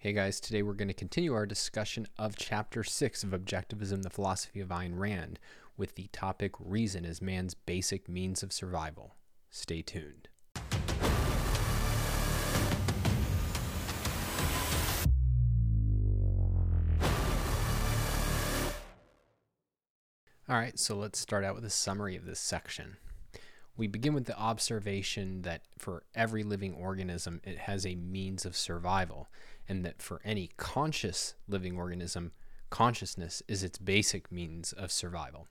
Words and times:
Hey 0.00 0.12
guys, 0.12 0.38
today 0.38 0.62
we're 0.62 0.74
going 0.74 0.86
to 0.86 0.94
continue 0.94 1.34
our 1.34 1.44
discussion 1.44 2.06
of 2.16 2.36
Chapter 2.36 2.84
6 2.84 3.24
of 3.24 3.30
Objectivism, 3.30 4.04
the 4.04 4.10
Philosophy 4.10 4.60
of 4.60 4.68
Ayn 4.68 4.92
Rand, 4.96 5.40
with 5.76 5.96
the 5.96 6.08
topic 6.12 6.52
Reason 6.60 7.04
as 7.04 7.20
Man's 7.20 7.54
Basic 7.54 8.08
Means 8.08 8.44
of 8.44 8.52
Survival. 8.52 9.16
Stay 9.50 9.82
tuned. 9.82 10.28
All 20.48 20.56
right, 20.56 20.78
so 20.78 20.94
let's 20.94 21.18
start 21.18 21.42
out 21.42 21.56
with 21.56 21.64
a 21.64 21.70
summary 21.70 22.14
of 22.14 22.24
this 22.24 22.38
section. 22.38 22.98
We 23.76 23.88
begin 23.88 24.14
with 24.14 24.26
the 24.26 24.38
observation 24.38 25.42
that 25.42 25.62
for 25.76 26.04
every 26.14 26.42
living 26.42 26.74
organism, 26.74 27.40
it 27.44 27.58
has 27.58 27.84
a 27.84 27.94
means 27.94 28.44
of 28.44 28.56
survival, 28.56 29.28
and 29.68 29.84
that 29.84 30.02
for 30.02 30.20
any 30.24 30.50
conscious 30.56 31.34
living 31.46 31.76
organism, 31.76 32.32
consciousness 32.70 33.42
is 33.48 33.62
its 33.62 33.78
basic 33.78 34.32
means 34.32 34.72
of 34.72 34.90
survival. 34.90 35.46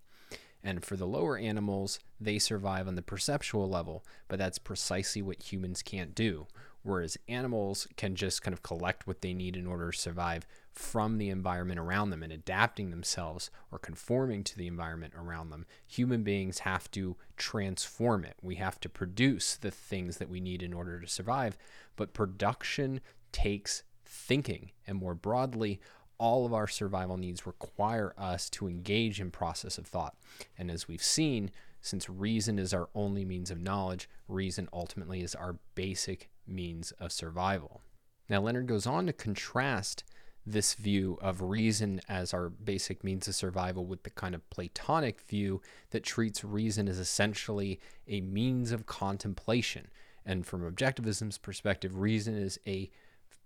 And 0.63 0.84
for 0.84 0.95
the 0.95 1.08
lower 1.08 1.38
animals, 1.38 1.99
they 2.20 2.39
survive 2.39 2.88
on 2.88 2.95
the 2.95 3.02
perceptual 3.02 3.70
level, 3.70 4.03
but 4.27 4.39
that's 4.39 4.58
precisely 4.58 5.22
what 5.22 5.52
humans 5.52 5.81
can't 5.81 6.16
do. 6.16 6.48
Whereas 6.84 7.17
animals 7.27 7.88
can 7.98 8.16
just 8.16 8.41
kind 8.41 8.53
of 8.53 8.63
collect 8.63 9.08
what 9.08 9.22
they 9.22 9.34
need 9.34 9.58
in 9.58 9.67
order 9.67 9.91
to 9.91 9.98
survive 9.98 10.47
from 10.72 11.17
the 11.17 11.30
environment 11.30 11.80
around 11.80 12.11
them 12.11 12.23
and 12.23 12.31
adapting 12.31 12.91
themselves 12.91 13.49
or 13.72 13.80
conforming 13.80 14.44
to 14.45 14.58
the 14.58 14.67
environment 14.67 15.13
around 15.17 15.49
them. 15.49 15.66
Human 15.86 16.23
beings 16.23 16.59
have 16.59 16.89
to 16.91 17.17
transform 17.36 18.23
it. 18.23 18.36
We 18.41 18.55
have 18.55 18.80
to 18.81 18.89
produce 18.89 19.58
the 19.58 19.72
things 19.72 20.17
that 20.17 20.30
we 20.30 20.39
need 20.39 20.63
in 20.63 20.73
order 20.73 20.99
to 20.99 21.08
survive. 21.08 21.58
But 21.97 22.13
production 22.13 23.02
takes 23.31 23.84
thinking. 24.07 24.71
And 24.85 24.97
more 24.97 25.16
broadly, 25.16 25.79
all 26.17 26.45
of 26.45 26.53
our 26.53 26.67
survival 26.67 27.17
needs 27.17 27.45
require 27.45 28.13
us 28.17 28.49
to 28.52 28.67
engage 28.67 29.19
in 29.19 29.31
process 29.31 29.77
of 29.77 29.86
thought. 29.86 30.16
And 30.58 30.72
as 30.72 30.88
we've 30.88 31.03
seen, 31.03 31.52
since 31.81 32.09
reason 32.09 32.58
is 32.58 32.73
our 32.73 32.89
only 32.95 33.23
means 33.23 33.52
of 33.52 33.61
knowledge, 33.61 34.09
reason 34.27 34.67
ultimately 34.73 35.22
is 35.22 35.36
our 35.36 35.58
basic 35.75 36.30
means 36.47 36.91
of 36.94 37.11
survival. 37.11 37.81
Now, 38.30 38.41
Leonard 38.41 38.67
goes 38.67 38.88
on 38.88 39.05
to 39.05 39.14
contrast 39.14 40.03
this 40.45 40.75
view 40.75 41.17
of 41.21 41.42
reason 41.42 42.02
as 42.08 42.33
our 42.33 42.49
basic 42.49 43.03
means 43.03 43.27
of 43.27 43.36
survival 43.36 43.86
with 43.86 44.03
the 44.03 44.09
kind 44.09 44.33
of 44.33 44.49
Platonic 44.49 45.21
view 45.21 45.61
that 45.92 46.03
treats 46.03 46.44
reason 46.44 46.88
as 46.88 46.99
essentially 46.99 47.80
a 48.08 48.21
means 48.21 48.71
of 48.71 48.86
contemplation. 48.86 49.89
And 50.25 50.45
from 50.45 50.69
objectivism's 50.69 51.38
perspective, 51.38 51.99
reason 51.99 52.33
is 52.36 52.59
a 52.66 52.89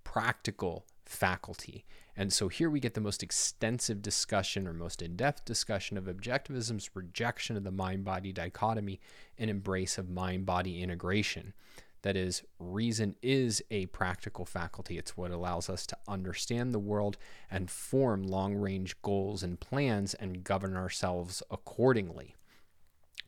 practical 0.04 0.86
faculty. 1.06 1.86
And 2.16 2.32
so 2.32 2.48
here 2.48 2.70
we 2.70 2.80
get 2.80 2.94
the 2.94 3.02
most 3.02 3.24
extensive 3.24 4.02
discussion 4.02 4.68
or 4.68 4.74
most 4.74 5.02
in 5.02 5.16
depth 5.16 5.46
discussion 5.46 5.98
of 5.98 6.06
objectivism's 6.06 6.90
rejection 6.94 7.56
of 7.56 7.64
the 7.64 7.72
mind 7.72 8.04
body 8.04 8.32
dichotomy 8.32 9.00
and 9.38 9.50
embrace 9.50 9.98
of 9.98 10.10
mind 10.10 10.46
body 10.46 10.82
integration. 10.82 11.54
That 12.04 12.18
is, 12.18 12.44
reason 12.58 13.16
is 13.22 13.62
a 13.70 13.86
practical 13.88 14.46
faculty. 14.46 14.98
It's 14.98 15.16
what 15.16 15.32
allows 15.32 15.70
us 15.70 15.86
to 15.88 15.98
understand 16.08 16.74
the 16.74 16.80
world 16.80 17.18
and 17.50 17.70
form 17.70 18.24
long 18.24 18.56
range 18.56 19.00
goals 19.04 19.44
and 19.44 19.60
plans 19.60 20.16
and 20.16 20.44
govern 20.44 20.76
ourselves 20.76 21.44
accordingly. 21.52 22.36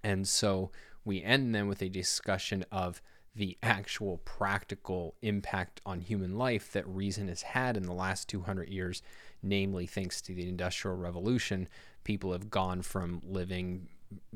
And 0.03 0.27
so 0.27 0.71
we 1.05 1.23
end 1.23 1.53
then 1.53 1.67
with 1.67 1.81
a 1.81 1.89
discussion 1.89 2.65
of 2.71 3.01
the 3.35 3.57
actual 3.63 4.17
practical 4.25 5.15
impact 5.21 5.81
on 5.85 6.01
human 6.01 6.37
life 6.37 6.71
that 6.71 6.87
reason 6.87 7.27
has 7.27 7.41
had 7.41 7.75
in 7.75 7.83
the 7.83 7.93
last 7.93 8.29
200 8.29 8.69
years, 8.69 9.01
namely 9.41 9.87
thanks 9.87 10.21
to 10.21 10.33
the 10.33 10.47
Industrial 10.47 10.95
Revolution. 10.95 11.67
People 12.03 12.31
have 12.31 12.49
gone 12.49 12.81
from 12.81 13.21
living 13.25 13.87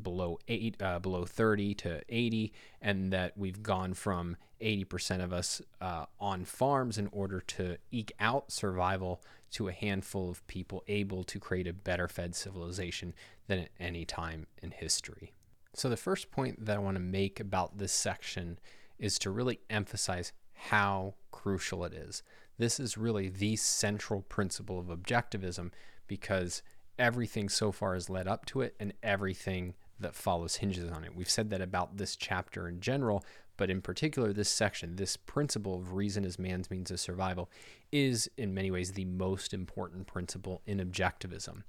below 0.02 0.39
eight, 0.48 0.81
uh, 0.81 1.00
below 1.00 1.26
30 1.26 1.76
to 1.76 2.02
80, 2.10 2.52
and 2.82 3.14
that 3.14 3.38
we've 3.38 3.61
gone 3.61 3.94
from 3.94 4.36
80% 4.61 5.23
of 5.23 5.32
us 5.32 5.61
uh, 5.82 6.05
on 6.20 6.45
farms 6.45 6.98
in 6.98 7.08
order 7.11 7.42
to 7.42 7.77
eke 7.92 8.14
out 8.20 8.52
survival 8.52 9.22
to 9.52 9.67
a 9.67 9.73
handful 9.73 10.30
of 10.30 10.45
people 10.48 10.83
able 10.88 11.23
to 11.23 11.39
create 11.39 11.67
a 11.67 11.73
better 11.73 12.08
fed 12.08 12.36
civilization 12.36 13.14
than 13.48 13.60
at 13.60 13.70
any 13.80 14.05
time 14.05 14.48
in 14.61 14.72
history. 14.72 15.33
So, 15.73 15.89
the 15.89 15.98
first 15.98 16.32
point 16.32 16.66
that 16.66 16.76
I 16.76 16.80
want 16.80 16.95
to 16.95 17.02
make 17.02 17.39
about 17.39 17.77
this 17.77 17.93
section 17.93 18.58
is 19.00 19.20
to 19.20 19.30
really 19.30 19.60
emphasize 19.70 20.34
how 20.54 21.16
crucial 21.32 21.86
it 21.86 21.94
is. 21.94 22.24
This 22.58 22.80
is 22.80 22.98
really 22.98 23.30
the 23.30 23.56
central 23.56 24.22
principle 24.22 24.80
of 24.80 24.88
objectivism 24.88 25.72
because 26.08 26.64
everything 26.98 27.50
so 27.50 27.72
far 27.72 27.94
has 27.94 28.10
led 28.10 28.28
up 28.28 28.46
to 28.48 28.62
it 28.62 28.76
and 28.80 28.94
everything 29.04 29.76
that 30.00 30.16
follows 30.16 30.58
hinges 30.58 30.92
on 30.92 31.04
it. 31.04 31.16
We've 31.16 31.30
said 31.30 31.50
that 31.52 31.62
about 31.62 31.98
this 31.98 32.16
chapter 32.16 32.68
in 32.68 32.80
general, 32.80 33.24
but 33.58 33.70
in 33.70 33.82
particular, 33.82 34.34
this 34.34 34.50
section, 34.50 34.96
this 34.96 35.18
principle 35.18 35.76
of 35.76 35.94
reason 35.94 36.26
as 36.26 36.38
man's 36.38 36.70
means 36.70 36.92
of 36.92 37.00
survival, 37.00 37.50
is 37.92 38.30
in 38.38 38.54
many 38.54 38.70
ways 38.70 38.92
the 38.92 39.06
most 39.06 39.54
important 39.54 40.08
principle 40.08 40.62
in 40.66 40.80
objectivism. 40.80 41.64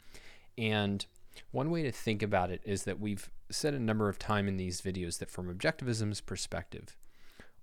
And 0.57 1.05
one 1.51 1.71
way 1.71 1.83
to 1.83 1.93
think 1.93 2.23
about 2.23 2.51
it 2.51 2.61
is 2.65 2.85
that 2.85 3.01
we've 3.01 3.31
said 3.51 3.73
a 3.73 3.79
number 3.79 4.09
of 4.09 4.19
times 4.19 4.49
in 4.49 4.57
these 4.57 4.81
videos 4.81 5.19
that 5.19 5.31
from 5.31 5.55
objectivism's 5.55 6.21
perspective, 6.21 6.97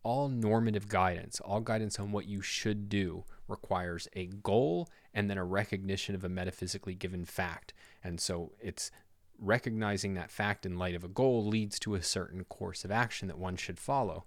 all 0.06 0.30
normative 0.30 0.88
guidance, 0.88 1.40
all 1.40 1.60
guidance 1.60 2.00
on 2.00 2.12
what 2.12 2.28
you 2.28 2.40
should 2.40 2.88
do, 2.88 3.24
requires 3.48 4.08
a 4.14 4.28
goal 4.28 4.88
and 5.16 5.28
then 5.32 5.38
a 5.40 5.44
recognition 5.44 6.14
of 6.14 6.24
a 6.24 6.30
metaphysically 6.30 6.94
given 6.94 7.26
fact. 7.26 7.74
And 8.04 8.22
so 8.22 8.52
it's 8.62 8.92
recognizing 9.40 10.14
that 10.14 10.30
fact 10.30 10.64
in 10.64 10.78
light 10.78 10.94
of 10.94 11.04
a 11.04 11.08
goal 11.10 11.48
leads 11.48 11.80
to 11.80 11.96
a 11.96 12.04
certain 12.04 12.44
course 12.44 12.86
of 12.86 12.92
action 12.92 13.28
that 13.30 13.40
one 13.40 13.56
should 13.56 13.80
follow. 13.80 14.26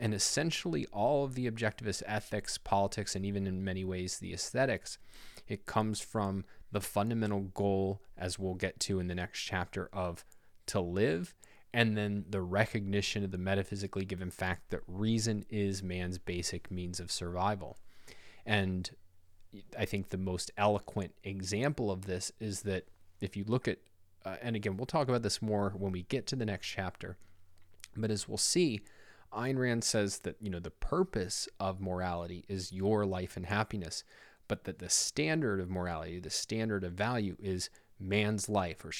And 0.00 0.12
essentially, 0.12 0.84
all 0.92 1.24
of 1.24 1.36
the 1.36 1.48
objectivist 1.48 2.02
ethics, 2.06 2.58
politics, 2.58 3.14
and 3.14 3.24
even 3.24 3.46
in 3.46 3.62
many 3.62 3.84
ways 3.84 4.18
the 4.18 4.34
aesthetics, 4.34 4.98
it 5.46 5.64
comes 5.64 6.00
from 6.00 6.44
the 6.72 6.80
fundamental 6.80 7.42
goal, 7.54 8.02
as 8.18 8.36
we'll 8.36 8.54
get 8.54 8.80
to 8.80 8.98
in 8.98 9.06
the 9.06 9.14
next 9.14 9.42
chapter, 9.42 9.88
of 9.92 10.24
to 10.66 10.80
live 10.80 11.36
and 11.72 11.96
then 11.96 12.24
the 12.28 12.40
recognition 12.40 13.24
of 13.24 13.30
the 13.30 13.38
metaphysically 13.38 14.04
given 14.04 14.30
fact 14.30 14.70
that 14.70 14.80
reason 14.86 15.44
is 15.48 15.82
man's 15.82 16.18
basic 16.18 16.70
means 16.70 16.98
of 16.98 17.12
survival. 17.12 17.76
And 18.44 18.90
I 19.78 19.84
think 19.84 20.08
the 20.08 20.18
most 20.18 20.50
eloquent 20.56 21.14
example 21.22 21.90
of 21.90 22.06
this 22.06 22.32
is 22.40 22.62
that 22.62 22.86
if 23.20 23.36
you 23.36 23.44
look 23.46 23.68
at, 23.68 23.78
uh, 24.24 24.36
and 24.42 24.56
again, 24.56 24.76
we'll 24.76 24.86
talk 24.86 25.08
about 25.08 25.22
this 25.22 25.40
more 25.40 25.70
when 25.76 25.92
we 25.92 26.02
get 26.02 26.26
to 26.28 26.36
the 26.36 26.46
next 26.46 26.66
chapter, 26.66 27.16
but 27.96 28.10
as 28.10 28.28
we'll 28.28 28.38
see, 28.38 28.80
Ayn 29.32 29.58
Rand 29.58 29.84
says 29.84 30.20
that 30.20 30.36
you 30.40 30.50
know 30.50 30.58
the 30.58 30.70
purpose 30.70 31.48
of 31.58 31.80
morality 31.80 32.44
is 32.48 32.72
your 32.72 33.06
life 33.06 33.36
and 33.36 33.46
happiness, 33.46 34.02
but 34.48 34.64
that 34.64 34.78
the 34.78 34.88
standard 34.88 35.60
of 35.60 35.70
morality, 35.70 36.18
the 36.18 36.30
standard 36.30 36.82
of 36.82 36.92
value, 36.92 37.36
is 37.40 37.70
man's 37.98 38.48
life, 38.48 38.84
or 38.84 38.92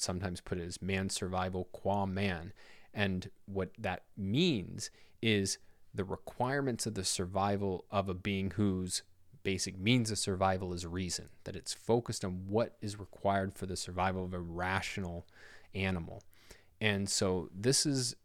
sometimes 0.00 0.40
put 0.40 0.58
it 0.58 0.66
as 0.66 0.82
man's 0.82 1.14
survival 1.14 1.68
qua 1.72 2.06
man. 2.06 2.52
And 2.92 3.30
what 3.46 3.70
that 3.78 4.04
means 4.16 4.90
is 5.20 5.58
the 5.94 6.04
requirements 6.04 6.86
of 6.86 6.94
the 6.94 7.04
survival 7.04 7.84
of 7.90 8.08
a 8.08 8.14
being 8.14 8.52
whose 8.52 9.02
basic 9.42 9.78
means 9.78 10.10
of 10.10 10.18
survival 10.18 10.72
is 10.72 10.86
reason, 10.86 11.28
that 11.44 11.54
it's 11.54 11.72
focused 11.74 12.24
on 12.24 12.46
what 12.48 12.76
is 12.80 12.98
required 12.98 13.54
for 13.54 13.66
the 13.66 13.76
survival 13.76 14.24
of 14.24 14.34
a 14.34 14.40
rational 14.40 15.26
animal. 15.74 16.22
And 16.80 17.08
so, 17.08 17.48
this 17.54 17.86
is, 17.86 18.16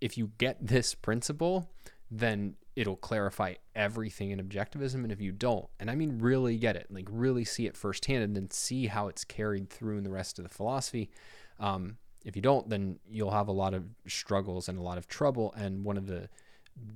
if 0.00 0.18
you 0.18 0.32
get 0.38 0.56
this 0.60 0.94
principle, 0.94 1.70
then 2.10 2.56
it'll 2.78 2.96
clarify 2.96 3.54
everything 3.74 4.30
in 4.30 4.38
objectivism. 4.38 5.02
And 5.02 5.10
if 5.10 5.20
you 5.20 5.32
don't, 5.32 5.66
and 5.80 5.90
I 5.90 5.96
mean 5.96 6.20
really 6.20 6.56
get 6.56 6.76
it, 6.76 6.86
like 6.90 7.08
really 7.10 7.44
see 7.44 7.66
it 7.66 7.76
firsthand 7.76 8.22
and 8.22 8.36
then 8.36 8.50
see 8.52 8.86
how 8.86 9.08
it's 9.08 9.24
carried 9.24 9.68
through 9.68 9.98
in 9.98 10.04
the 10.04 10.12
rest 10.12 10.38
of 10.38 10.44
the 10.44 10.48
philosophy, 10.48 11.10
um, 11.58 11.96
if 12.24 12.36
you 12.36 12.42
don't, 12.42 12.68
then 12.68 13.00
you'll 13.10 13.32
have 13.32 13.48
a 13.48 13.52
lot 13.52 13.74
of 13.74 13.84
struggles 14.06 14.68
and 14.68 14.78
a 14.78 14.82
lot 14.82 14.96
of 14.96 15.08
trouble. 15.08 15.52
And 15.56 15.84
one 15.84 15.96
of 15.96 16.06
the 16.06 16.28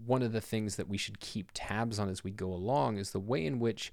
one 0.06 0.22
of 0.22 0.30
the 0.30 0.40
things 0.40 0.76
that 0.76 0.88
we 0.88 0.96
should 0.96 1.18
keep 1.18 1.50
tabs 1.52 1.98
on 1.98 2.08
as 2.08 2.22
we 2.22 2.30
go 2.30 2.52
along 2.52 2.98
is 2.98 3.10
the 3.10 3.18
way 3.18 3.44
in 3.44 3.58
which 3.58 3.92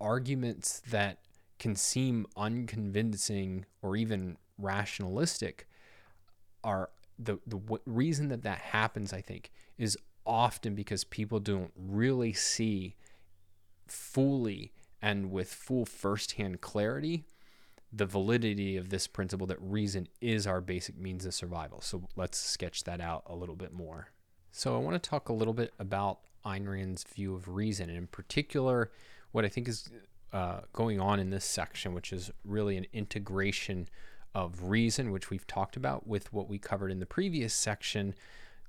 arguments 0.00 0.80
that 0.88 1.18
can 1.58 1.76
seem 1.76 2.24
unconvincing 2.34 3.66
or 3.82 3.94
even 3.94 4.38
rationalistic 4.56 5.68
are 6.64 6.88
the 7.18 7.38
the 7.46 7.58
w- 7.58 7.82
reason 7.84 8.28
that 8.28 8.42
that 8.42 8.58
happens 8.58 9.12
i 9.12 9.20
think 9.20 9.50
is 9.76 9.96
often 10.30 10.76
because 10.76 11.02
people 11.02 11.40
don't 11.40 11.72
really 11.76 12.32
see 12.32 12.94
fully 13.86 14.72
and 15.02 15.32
with 15.32 15.52
full 15.52 15.84
firsthand 15.84 16.60
clarity 16.60 17.24
the 17.92 18.06
validity 18.06 18.76
of 18.76 18.90
this 18.90 19.08
principle 19.08 19.48
that 19.48 19.60
reason 19.60 20.06
is 20.20 20.46
our 20.46 20.60
basic 20.60 20.96
means 20.96 21.26
of 21.26 21.34
survival. 21.34 21.80
So 21.80 22.04
let's 22.14 22.38
sketch 22.38 22.84
that 22.84 23.00
out 23.00 23.24
a 23.26 23.34
little 23.34 23.56
bit 23.56 23.72
more. 23.72 24.10
So 24.52 24.76
I 24.76 24.78
want 24.78 25.02
to 25.02 25.10
talk 25.10 25.28
a 25.28 25.32
little 25.32 25.54
bit 25.54 25.72
about 25.78 26.20
Ayn 26.44 26.68
Rand's 26.68 27.02
view 27.02 27.34
of 27.34 27.48
reason. 27.48 27.88
And 27.88 27.98
in 27.98 28.06
particular, 28.06 28.92
what 29.32 29.44
I 29.44 29.48
think 29.48 29.66
is 29.66 29.90
uh, 30.32 30.60
going 30.72 31.00
on 31.00 31.18
in 31.18 31.30
this 31.30 31.44
section, 31.44 31.92
which 31.92 32.12
is 32.12 32.30
really 32.44 32.76
an 32.76 32.86
integration 32.92 33.88
of 34.36 34.68
reason, 34.70 35.10
which 35.10 35.28
we've 35.30 35.46
talked 35.48 35.76
about, 35.76 36.06
with 36.06 36.32
what 36.32 36.48
we 36.48 36.58
covered 36.58 36.92
in 36.92 37.00
the 37.00 37.06
previous 37.06 37.52
section 37.52 38.14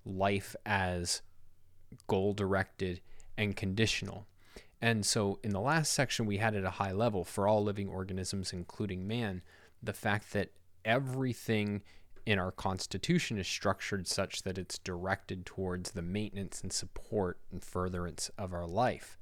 life 0.04 0.56
as 0.66 1.22
goal 2.08 2.34
directed 2.34 3.02
and 3.38 3.56
conditional. 3.56 4.28
And 4.82 5.06
so 5.06 5.40
in 5.44 5.52
the 5.52 5.60
last 5.60 5.94
section, 5.94 6.26
we 6.26 6.38
had 6.38 6.56
at 6.56 6.64
a 6.64 6.72
high 6.72 6.92
level 6.92 7.24
for 7.24 7.48
all 7.48 7.64
living 7.64 7.88
organisms, 7.88 8.52
including 8.52 9.08
man, 9.08 9.42
the 9.82 9.94
fact 9.94 10.34
that 10.34 10.50
everything 10.84 11.84
in 12.26 12.40
our 12.40 12.52
Constitution 12.52 13.38
is 13.38 13.48
structured 13.48 14.08
such 14.08 14.44
that 14.44 14.58
it's 14.58 14.78
directed 14.80 15.46
towards 15.46 15.92
the 15.92 16.02
maintenance 16.02 16.62
and 16.62 16.72
support 16.72 17.40
and 17.52 17.64
furtherance 17.64 18.30
of 18.38 18.54
our 18.54 18.68
life. 18.68 19.18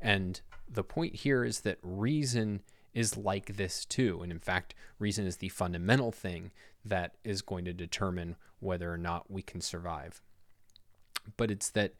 And 0.00 0.40
the 0.68 0.84
point 0.84 1.16
here 1.16 1.44
is 1.44 1.60
that 1.60 1.78
reason 1.82 2.62
is 2.94 3.16
like 3.16 3.56
this 3.56 3.84
too. 3.84 4.20
And 4.22 4.32
in 4.32 4.40
fact, 4.40 4.74
reason 4.98 5.26
is 5.26 5.36
the 5.36 5.48
fundamental 5.48 6.12
thing 6.12 6.50
that 6.84 7.14
is 7.24 7.42
going 7.42 7.64
to 7.66 7.72
determine 7.72 8.36
whether 8.58 8.92
or 8.92 8.98
not 8.98 9.30
we 9.30 9.42
can 9.42 9.60
survive. 9.60 10.20
But 11.36 11.50
it's 11.50 11.70
that, 11.70 11.94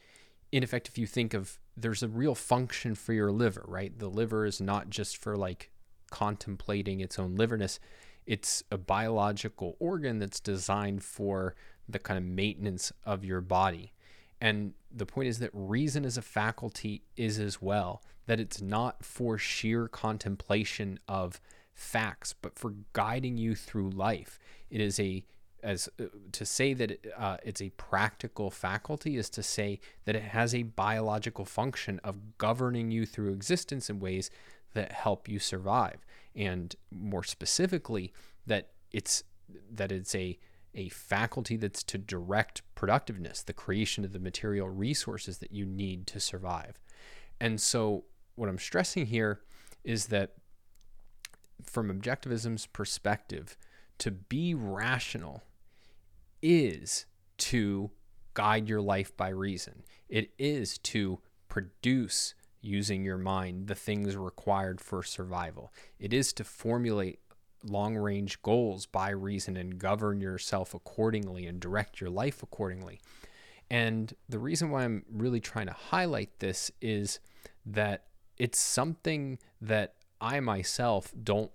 in 0.52 0.62
effect, 0.62 0.88
if 0.88 0.98
you 0.98 1.06
think 1.06 1.34
of 1.34 1.58
there's 1.76 2.02
a 2.02 2.08
real 2.08 2.34
function 2.34 2.94
for 2.94 3.12
your 3.12 3.30
liver, 3.32 3.64
right? 3.66 3.96
The 3.98 4.08
liver 4.08 4.44
is 4.44 4.60
not 4.60 4.90
just 4.90 5.16
for 5.16 5.36
like 5.36 5.70
contemplating 6.10 7.00
its 7.00 7.18
own 7.18 7.36
liverness, 7.36 7.80
it's 8.26 8.62
a 8.70 8.78
biological 8.78 9.76
organ 9.78 10.18
that's 10.18 10.40
designed 10.40 11.02
for 11.02 11.54
the 11.88 11.98
kind 11.98 12.18
of 12.18 12.24
maintenance 12.24 12.92
of 13.04 13.24
your 13.24 13.40
body. 13.40 13.92
And 14.40 14.74
the 14.90 15.06
point 15.06 15.28
is 15.28 15.38
that 15.40 15.50
reason 15.52 16.04
as 16.04 16.16
a 16.16 16.22
faculty 16.22 17.02
is 17.16 17.38
as 17.38 17.60
well, 17.60 18.02
that 18.26 18.40
it's 18.40 18.60
not 18.60 19.04
for 19.04 19.36
sheer 19.38 19.88
contemplation 19.88 20.98
of 21.08 21.40
facts, 21.74 22.34
but 22.40 22.58
for 22.58 22.74
guiding 22.92 23.36
you 23.36 23.54
through 23.54 23.90
life. 23.90 24.38
It 24.70 24.80
is 24.80 25.00
a 25.00 25.24
as 25.62 25.88
uh, 26.00 26.04
to 26.32 26.44
say 26.44 26.74
that 26.74 27.04
uh, 27.16 27.36
it's 27.44 27.60
a 27.60 27.70
practical 27.70 28.50
faculty 28.50 29.16
is 29.16 29.30
to 29.30 29.42
say 29.42 29.80
that 30.04 30.16
it 30.16 30.22
has 30.22 30.54
a 30.54 30.62
biological 30.62 31.44
function 31.44 32.00
of 32.04 32.38
governing 32.38 32.90
you 32.90 33.06
through 33.06 33.32
existence 33.32 33.90
in 33.90 34.00
ways 34.00 34.30
that 34.74 34.92
help 34.92 35.28
you 35.28 35.38
survive 35.38 36.04
and 36.34 36.76
more 36.90 37.24
specifically 37.24 38.12
that 38.46 38.68
it's 38.92 39.24
that 39.72 39.90
it's 39.90 40.14
a 40.14 40.38
a 40.74 40.88
faculty 40.88 41.56
that's 41.56 41.82
to 41.82 41.98
direct 41.98 42.62
productiveness, 42.74 43.42
the 43.42 43.52
creation 43.52 44.04
of 44.04 44.12
the 44.12 44.18
material 44.18 44.68
resources 44.68 45.38
that 45.38 45.52
you 45.52 45.66
need 45.66 46.06
to 46.06 46.20
survive. 46.20 46.78
And 47.40 47.60
so, 47.60 48.04
what 48.36 48.48
I'm 48.48 48.58
stressing 48.58 49.06
here 49.06 49.40
is 49.82 50.06
that 50.06 50.34
from 51.64 51.90
objectivism's 51.90 52.66
perspective, 52.66 53.56
to 53.98 54.10
be 54.10 54.54
rational 54.54 55.42
is 56.42 57.06
to 57.38 57.90
guide 58.34 58.68
your 58.68 58.80
life 58.80 59.16
by 59.16 59.28
reason. 59.28 59.82
It 60.08 60.30
is 60.38 60.78
to 60.78 61.20
produce 61.48 62.34
using 62.62 63.04
your 63.04 63.18
mind 63.18 63.66
the 63.66 63.74
things 63.74 64.16
required 64.16 64.80
for 64.80 65.02
survival. 65.02 65.72
It 65.98 66.12
is 66.12 66.32
to 66.34 66.44
formulate 66.44 67.20
long 67.64 67.96
range 67.96 68.40
goals 68.42 68.86
by 68.86 69.10
reason 69.10 69.56
and 69.56 69.78
govern 69.78 70.20
yourself 70.20 70.74
accordingly 70.74 71.46
and 71.46 71.60
direct 71.60 72.00
your 72.00 72.10
life 72.10 72.42
accordingly. 72.42 73.00
And 73.70 74.12
the 74.28 74.38
reason 74.38 74.70
why 74.70 74.84
I'm 74.84 75.04
really 75.10 75.40
trying 75.40 75.66
to 75.66 75.72
highlight 75.72 76.40
this 76.40 76.70
is 76.80 77.20
that 77.66 78.04
it's 78.36 78.58
something 78.58 79.38
that 79.60 79.94
I 80.20 80.40
myself 80.40 81.12
don't 81.22 81.50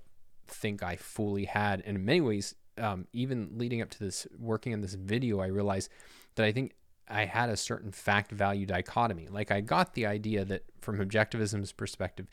think 0.48 0.82
I 0.82 0.96
fully 0.96 1.46
had. 1.46 1.82
And 1.86 1.98
in 1.98 2.06
many 2.06 2.22
ways, 2.22 2.56
um, 2.78 3.08
even 3.14 3.50
leading 3.56 3.82
up 3.82 3.90
to 3.92 4.00
this, 4.00 4.28
working 4.38 4.74
on 4.74 4.82
this 4.82 4.94
video, 4.94 5.40
I 5.40 5.48
realized 5.48 5.90
that 6.36 6.46
I 6.46 6.52
think 6.52 6.76
I 7.08 7.26
had 7.26 7.50
a 7.50 7.58
certain 7.58 7.92
fact 7.92 8.32
value 8.32 8.66
dichotomy. 8.66 9.28
Like 9.28 9.52
I 9.52 9.62
got 9.62 9.94
the 9.94 10.06
idea 10.06 10.46
that 10.46 10.64
from 10.82 10.98
objectivism's 10.98 11.72
perspective, 11.72 12.28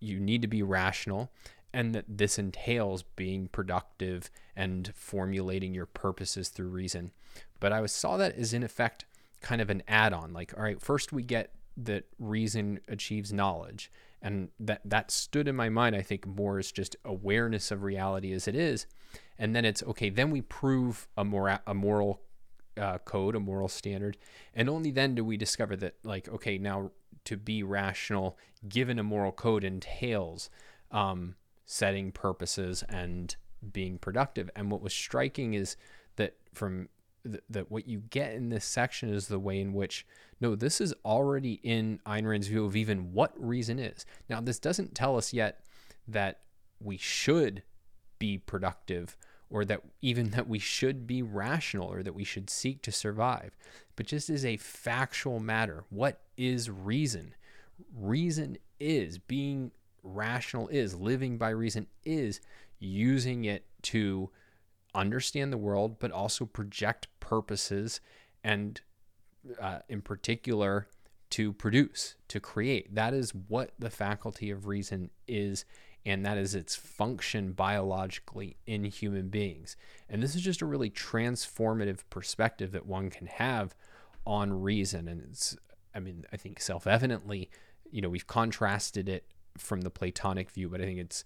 you 0.00 0.18
need 0.18 0.42
to 0.42 0.48
be 0.48 0.62
rational 0.62 1.30
and 1.72 1.94
that 1.94 2.04
this 2.08 2.38
entails 2.38 3.02
being 3.02 3.48
productive 3.48 4.30
and 4.54 4.92
formulating 4.94 5.74
your 5.74 5.86
purposes 5.86 6.48
through 6.48 6.68
reason. 6.68 7.12
But 7.60 7.72
I 7.72 7.84
saw 7.86 8.16
that 8.18 8.36
as 8.36 8.52
in 8.52 8.62
effect 8.62 9.06
kind 9.40 9.60
of 9.60 9.70
an 9.70 9.82
add-on. 9.88 10.32
Like, 10.32 10.52
all 10.56 10.62
right, 10.62 10.80
first 10.80 11.12
we 11.12 11.22
get 11.22 11.52
that 11.76 12.04
reason 12.18 12.80
achieves 12.88 13.32
knowledge, 13.32 13.90
and 14.20 14.50
that 14.60 14.82
that 14.84 15.10
stood 15.10 15.48
in 15.48 15.56
my 15.56 15.68
mind. 15.68 15.96
I 15.96 16.02
think 16.02 16.26
more 16.26 16.58
as 16.58 16.70
just 16.70 16.96
awareness 17.04 17.70
of 17.70 17.82
reality 17.82 18.32
as 18.32 18.46
it 18.46 18.54
is, 18.54 18.86
and 19.38 19.54
then 19.54 19.64
it's 19.64 19.82
okay. 19.82 20.10
Then 20.10 20.30
we 20.30 20.40
prove 20.40 21.08
a 21.16 21.24
more 21.24 21.60
a 21.66 21.74
moral 21.74 22.22
uh, 22.76 22.98
code, 22.98 23.34
a 23.34 23.40
moral 23.40 23.68
standard, 23.68 24.16
and 24.54 24.68
only 24.68 24.90
then 24.90 25.14
do 25.14 25.24
we 25.24 25.36
discover 25.36 25.76
that 25.76 25.94
like 26.04 26.28
okay, 26.28 26.58
now 26.58 26.90
to 27.24 27.36
be 27.36 27.62
rational, 27.62 28.36
given 28.68 28.98
a 28.98 29.02
moral 29.02 29.32
code, 29.32 29.64
entails 29.64 30.50
um, 30.90 31.36
setting 31.66 32.12
purposes 32.12 32.82
and 32.88 33.36
being 33.72 33.98
productive. 33.98 34.50
And 34.56 34.70
what 34.70 34.82
was 34.82 34.92
striking 34.92 35.54
is 35.54 35.76
that 36.16 36.34
from 36.52 36.88
th- 37.24 37.42
that 37.48 37.70
what 37.70 37.86
you 37.86 38.02
get 38.10 38.32
in 38.34 38.48
this 38.48 38.64
section 38.64 39.08
is 39.08 39.28
the 39.28 39.38
way 39.38 39.60
in 39.60 39.72
which 39.72 40.06
no, 40.40 40.56
this 40.56 40.80
is 40.80 40.92
already 41.04 41.60
in 41.62 42.00
Ayn 42.04 42.26
Rand's 42.26 42.48
view 42.48 42.64
of 42.64 42.74
even 42.74 43.12
what 43.12 43.32
reason 43.36 43.78
is. 43.78 44.04
Now, 44.28 44.40
this 44.40 44.58
doesn't 44.58 44.94
tell 44.94 45.16
us 45.16 45.32
yet 45.32 45.64
that 46.08 46.40
we 46.80 46.96
should 46.96 47.62
be 48.22 48.38
productive 48.38 49.16
or 49.50 49.64
that 49.64 49.82
even 50.00 50.30
that 50.30 50.46
we 50.46 50.60
should 50.60 51.08
be 51.08 51.22
rational 51.22 51.92
or 51.92 52.04
that 52.04 52.14
we 52.14 52.22
should 52.22 52.48
seek 52.48 52.80
to 52.80 52.92
survive, 52.92 53.50
but 53.96 54.06
just 54.06 54.30
as 54.30 54.44
a 54.44 54.56
factual 54.58 55.40
matter. 55.40 55.82
What 55.90 56.20
is 56.36 56.70
reason? 56.70 57.34
Reason 57.92 58.58
is 58.78 59.18
being 59.18 59.72
rational 60.04 60.68
is, 60.68 60.94
living 60.94 61.36
by 61.36 61.50
reason 61.50 61.88
is 62.04 62.40
using 62.78 63.44
it 63.44 63.66
to 63.82 64.30
understand 64.94 65.52
the 65.52 65.58
world, 65.58 65.98
but 65.98 66.12
also 66.12 66.46
project 66.46 67.08
purposes 67.18 68.00
and, 68.44 68.80
uh, 69.60 69.80
in 69.88 70.00
particular, 70.00 70.86
to 71.30 71.52
produce, 71.52 72.14
to 72.28 72.38
create. 72.38 72.94
That 72.94 73.14
is 73.14 73.34
what 73.48 73.72
the 73.80 73.90
faculty 73.90 74.52
of 74.52 74.68
reason 74.68 75.10
is, 75.26 75.64
and 76.04 76.26
that 76.26 76.36
is 76.36 76.54
its 76.54 76.74
function 76.74 77.52
biologically 77.52 78.56
in 78.66 78.84
human 78.84 79.28
beings. 79.28 79.76
And 80.08 80.22
this 80.22 80.34
is 80.34 80.42
just 80.42 80.62
a 80.62 80.66
really 80.66 80.90
transformative 80.90 82.00
perspective 82.10 82.72
that 82.72 82.86
one 82.86 83.10
can 83.10 83.26
have 83.26 83.74
on 84.26 84.62
reason. 84.62 85.08
And 85.08 85.22
it's, 85.22 85.56
I 85.94 86.00
mean, 86.00 86.24
I 86.32 86.36
think 86.36 86.60
self 86.60 86.86
evidently, 86.86 87.50
you 87.90 88.00
know, 88.00 88.08
we've 88.08 88.26
contrasted 88.26 89.08
it 89.08 89.26
from 89.56 89.82
the 89.82 89.90
Platonic 89.90 90.50
view, 90.50 90.68
but 90.68 90.80
I 90.80 90.84
think 90.84 90.98
it's 90.98 91.24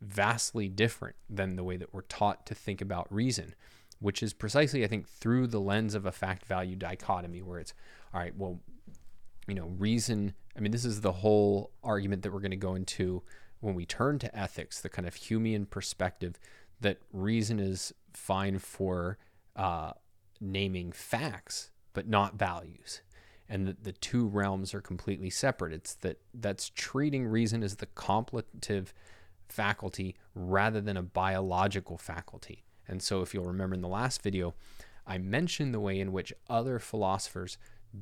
vastly 0.00 0.68
different 0.68 1.16
than 1.30 1.56
the 1.56 1.64
way 1.64 1.76
that 1.76 1.94
we're 1.94 2.02
taught 2.02 2.44
to 2.46 2.54
think 2.54 2.80
about 2.82 3.12
reason, 3.12 3.54
which 4.00 4.22
is 4.22 4.34
precisely, 4.34 4.84
I 4.84 4.86
think, 4.86 5.08
through 5.08 5.46
the 5.46 5.60
lens 5.60 5.94
of 5.94 6.04
a 6.04 6.12
fact 6.12 6.44
value 6.44 6.76
dichotomy, 6.76 7.40
where 7.40 7.58
it's, 7.58 7.72
all 8.12 8.20
right, 8.20 8.36
well, 8.36 8.60
you 9.46 9.54
know, 9.54 9.66
reason. 9.78 10.34
I 10.56 10.60
mean, 10.60 10.72
this 10.72 10.84
is 10.84 11.00
the 11.00 11.12
whole 11.12 11.70
argument 11.82 12.22
that 12.22 12.32
we're 12.32 12.40
going 12.40 12.50
to 12.50 12.56
go 12.56 12.74
into 12.74 13.22
when 13.64 13.74
we 13.74 13.86
turn 13.86 14.18
to 14.20 14.38
ethics, 14.38 14.80
the 14.80 14.88
kind 14.88 15.06
of 15.06 15.14
Humean 15.14 15.68
perspective 15.68 16.38
that 16.80 16.98
reason 17.12 17.58
is 17.58 17.92
fine 18.12 18.58
for 18.58 19.18
uh, 19.56 19.92
naming 20.40 20.92
facts, 20.92 21.70
but 21.92 22.08
not 22.08 22.34
values 22.34 23.00
and 23.48 23.66
that 23.66 23.84
the 23.84 23.92
two 23.92 24.26
realms 24.26 24.74
are 24.74 24.80
completely 24.80 25.30
separate. 25.30 25.72
It's 25.72 25.94
that 25.96 26.18
that's 26.32 26.70
treating 26.70 27.26
reason 27.26 27.62
as 27.62 27.76
the 27.76 27.86
contemplative 27.86 28.94
faculty 29.48 30.16
rather 30.34 30.80
than 30.80 30.96
a 30.96 31.02
biological 31.02 31.98
faculty. 31.98 32.64
And 32.88 33.02
so, 33.02 33.22
if 33.22 33.34
you'll 33.34 33.44
remember 33.44 33.74
in 33.74 33.82
the 33.82 33.88
last 33.88 34.22
video, 34.22 34.54
I 35.06 35.18
mentioned 35.18 35.74
the 35.74 35.80
way 35.80 36.00
in 36.00 36.12
which 36.12 36.32
other 36.48 36.78
philosophers 36.78 37.58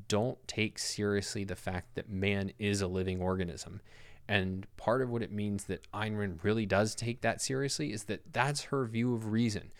don't 0.07 0.39
take 0.47 0.79
seriously 0.79 1.43
the 1.43 1.55
fact 1.55 1.95
that 1.95 2.09
man 2.09 2.51
is 2.57 2.81
a 2.81 2.87
living 2.87 3.21
organism. 3.21 3.81
And 4.27 4.65
part 4.77 5.01
of 5.01 5.09
what 5.09 5.21
it 5.21 5.31
means 5.31 5.65
that 5.65 5.89
Ayn 5.91 6.17
Rand 6.17 6.39
really 6.43 6.65
does 6.65 6.95
take 6.95 7.21
that 7.21 7.41
seriously 7.41 7.91
is 7.91 8.05
that 8.05 8.21
that's 8.31 8.63
her 8.63 8.85
view 8.85 9.13
of 9.13 9.31
reason. 9.31 9.71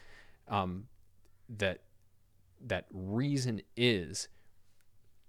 Um, 0.48 0.86
that 1.50 1.82
that 2.66 2.86
reason 2.92 3.62
is 3.76 4.28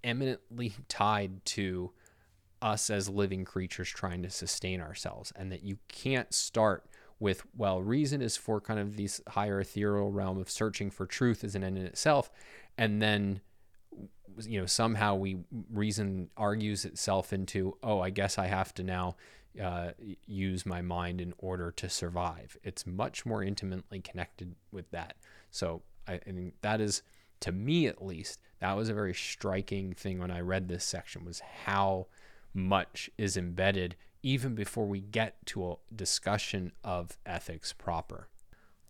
eminently 0.02 0.75
tied 0.88 1.44
to 1.44 1.92
us 2.62 2.88
as 2.88 3.09
living 3.09 3.44
creatures 3.44 3.90
trying 3.90 4.23
to 4.23 4.30
sustain 4.30 4.80
ourselves, 4.80 5.33
and 5.37 5.52
that 5.52 5.62
you 5.62 5.78
can't 5.88 6.33
start 6.33 6.87
with, 7.21 7.44
well, 7.56 7.83
reason 7.83 8.21
is 8.21 8.37
for 8.37 8.61
kind 8.61 8.80
of 8.80 8.97
this 8.97 9.21
higher 9.28 9.61
ethereal 9.61 10.11
realm 10.11 10.38
of 10.38 10.50
searching 10.50 10.90
for 10.90 11.06
truth 11.06 11.44
as 11.44 11.54
an 11.54 11.62
end 11.62 11.78
in 11.78 11.85
itself, 11.85 12.30
and 12.76 13.00
then 13.00 13.40
you 14.47 14.61
know 14.61 14.66
somehow 14.66 15.14
we 15.14 15.38
reason 15.71 16.28
argues 16.37 16.85
itself 16.85 17.33
into 17.33 17.76
oh 17.83 18.00
i 18.00 18.11
guess 18.11 18.38
i 18.38 18.47
have 18.47 18.75
to 18.75 18.83
now 18.83 19.14
uh, 19.62 19.90
use 20.26 20.66
my 20.66 20.83
mind 20.83 21.21
in 21.21 21.33
order 21.38 21.71
to 21.71 21.88
survive. 21.88 22.57
It's 22.64 22.87
much 22.87 23.25
more 23.25 23.43
intimately 23.43 24.00
connected 24.00 24.54
with 24.73 24.90
that. 24.90 25.16
So 25.50 25.83
I, 26.09 26.14
I 26.14 26.19
think 26.19 26.54
that 26.62 26.81
is 26.81 27.02
to 27.40 27.52
me 27.52 27.87
at 27.87 28.04
least 28.04 28.40
that 28.61 28.76
was 28.76 28.88
a 28.88 28.95
very 28.95 29.14
striking 29.14 29.93
thing 29.93 30.19
when 30.19 30.31
i 30.31 30.40
read 30.40 30.69
this 30.69 30.85
section 30.85 31.25
was 31.25 31.40
how 31.64 32.07
much 32.54 33.11
is 33.19 33.37
embedded 33.37 33.97
even 34.23 34.54
before 34.54 34.87
we 34.87 35.00
get 35.00 35.45
to 35.45 35.71
a 35.71 35.76
discussion 35.95 36.73
of 36.83 37.19
ethics 37.26 37.75
proper. 37.75 38.28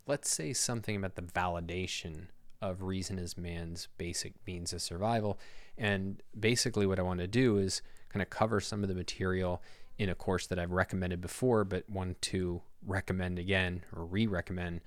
Let's 0.07 0.31
say 0.31 0.53
something 0.53 0.95
about 0.95 1.17
the 1.17 1.23
validation 1.23 2.27
of 2.71 2.83
reason 2.83 3.19
as 3.19 3.37
man's 3.37 3.89
basic 3.99 4.35
means 4.47 4.73
of 4.73 4.83
survival. 4.83 5.39
And 5.77 6.23
basically, 6.39 6.87
what 6.87 6.99
I 6.99 7.03
want 7.03 7.21
to 7.21 7.27
do 7.27 7.59
is 7.59 7.83
kind 8.09 8.23
of 8.23 8.31
cover 8.31 8.61
some 8.61 8.83
of 8.83 8.89
the 8.89 8.95
material 8.95 9.63
in 9.99 10.09
a 10.09 10.15
course 10.15 10.47
that 10.47 10.59
I've 10.59 10.73
recommended 10.73 11.21
before, 11.21 11.65
but 11.65 11.89
want 11.89 12.21
to 12.23 12.63
recommend 12.87 13.39
again 13.39 13.83
or 13.95 14.05
re 14.05 14.27
recommend 14.27 14.81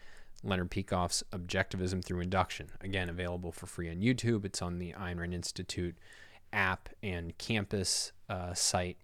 Leonard 0.44 0.72
Peikoff's 0.72 1.24
Objectivism 1.32 2.04
Through 2.04 2.22
Induction. 2.22 2.70
Again, 2.82 3.10
available 3.10 3.52
for 3.52 3.68
free 3.68 3.90
on 3.90 3.98
YouTube. 3.98 4.46
It's 4.46 4.62
on 4.62 4.80
the 4.80 4.94
Ayn 4.94 5.20
Rand 5.20 5.34
Institute 5.34 5.96
app 6.54 6.90
and 7.04 7.38
campus 7.38 8.12
uh, 8.30 8.54
site. 8.54 8.98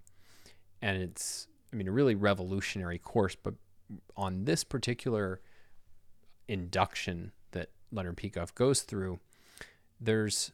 And 0.81 1.01
it's, 1.01 1.47
I 1.71 1.75
mean, 1.75 1.87
a 1.87 1.91
really 1.91 2.15
revolutionary 2.15 2.99
course, 2.99 3.35
but 3.35 3.55
on 4.15 4.45
this 4.45 4.63
particular 4.63 5.41
induction 6.47 7.31
Leonard 7.93 8.17
Peikoff 8.17 8.53
goes 8.55 8.81
through, 8.81 9.19
there's 9.99 10.51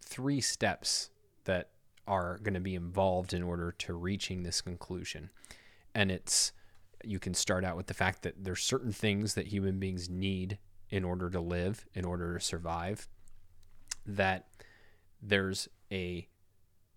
three 0.00 0.40
steps 0.40 1.10
that 1.44 1.70
are 2.06 2.38
going 2.42 2.54
to 2.54 2.60
be 2.60 2.74
involved 2.74 3.32
in 3.34 3.42
order 3.42 3.72
to 3.72 3.94
reaching 3.94 4.42
this 4.42 4.60
conclusion. 4.60 5.30
And 5.94 6.10
it's 6.10 6.52
you 7.04 7.18
can 7.18 7.34
start 7.34 7.64
out 7.64 7.76
with 7.76 7.86
the 7.86 7.94
fact 7.94 8.22
that 8.22 8.42
there's 8.42 8.62
certain 8.62 8.92
things 8.92 9.34
that 9.34 9.48
human 9.48 9.78
beings 9.78 10.08
need 10.08 10.58
in 10.90 11.04
order 11.04 11.30
to 11.30 11.40
live, 11.40 11.84
in 11.94 12.04
order 12.04 12.34
to 12.34 12.44
survive, 12.44 13.08
that 14.06 14.46
there's 15.22 15.68
a 15.92 16.26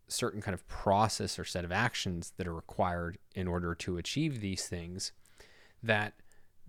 certain 0.07 0.41
kind 0.41 0.53
of 0.53 0.67
process 0.67 1.37
or 1.37 1.45
set 1.45 1.65
of 1.65 1.71
actions 1.71 2.33
that 2.37 2.47
are 2.47 2.53
required 2.53 3.17
in 3.35 3.47
order 3.47 3.75
to 3.75 3.97
achieve 3.97 4.41
these 4.41 4.65
things 4.65 5.11
that 5.83 6.13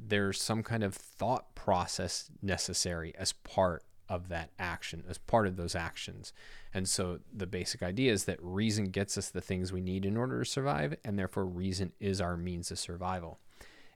there's 0.09 0.41
some 0.41 0.63
kind 0.63 0.83
of 0.83 0.95
thought 0.95 1.55
process 1.55 2.31
necessary 2.43 3.15
as 3.17 3.33
part 3.33 3.85
of 4.09 4.29
that 4.29 4.51
action, 4.59 5.05
as 5.09 5.19
part 5.19 5.47
of 5.47 5.57
those 5.57 5.75
actions. 5.75 6.33
And 6.75 6.89
so 6.89 7.21
the 7.33 7.47
basic 7.47 7.83
idea 7.83 8.13
is 8.13 8.25
that 8.25 8.39
reason 8.41 8.87
gets 8.87 9.17
us 9.17 9.29
the 9.29 9.41
things 9.41 9.73
we 9.73 9.81
need 9.81 10.05
in 10.05 10.17
order 10.17 10.41
to 10.41 10.51
survive, 10.51 10.97
and 11.05 11.19
therefore 11.19 11.45
reason 11.45 11.93
is 12.01 12.21
our 12.21 12.37
means 12.37 12.71
of 12.71 12.79
survival. 12.79 13.39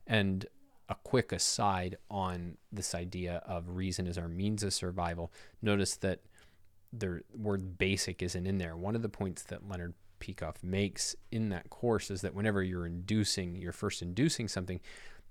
And 0.06 0.46
a 0.88 0.94
quick 0.94 1.32
aside 1.32 1.96
on 2.10 2.58
this 2.70 2.94
idea 2.94 3.42
of 3.46 3.76
reason 3.76 4.06
as 4.06 4.18
our 4.18 4.28
means 4.28 4.62
of 4.62 4.72
survival. 4.74 5.32
Notice 5.62 5.96
that 5.96 6.20
the 6.92 7.22
word 7.36 7.78
basic 7.78 8.22
isn't 8.22 8.46
in 8.46 8.58
there. 8.58 8.76
One 8.76 8.94
of 8.94 9.02
the 9.02 9.08
points 9.08 9.42
that 9.44 9.68
Leonard 9.68 9.94
Peikoff 10.20 10.62
makes 10.62 11.16
in 11.32 11.48
that 11.48 11.70
course 11.70 12.10
is 12.10 12.20
that 12.20 12.34
whenever 12.34 12.62
you're 12.62 12.86
inducing, 12.86 13.56
you're 13.56 13.72
first 13.72 14.02
inducing 14.02 14.46
something, 14.46 14.80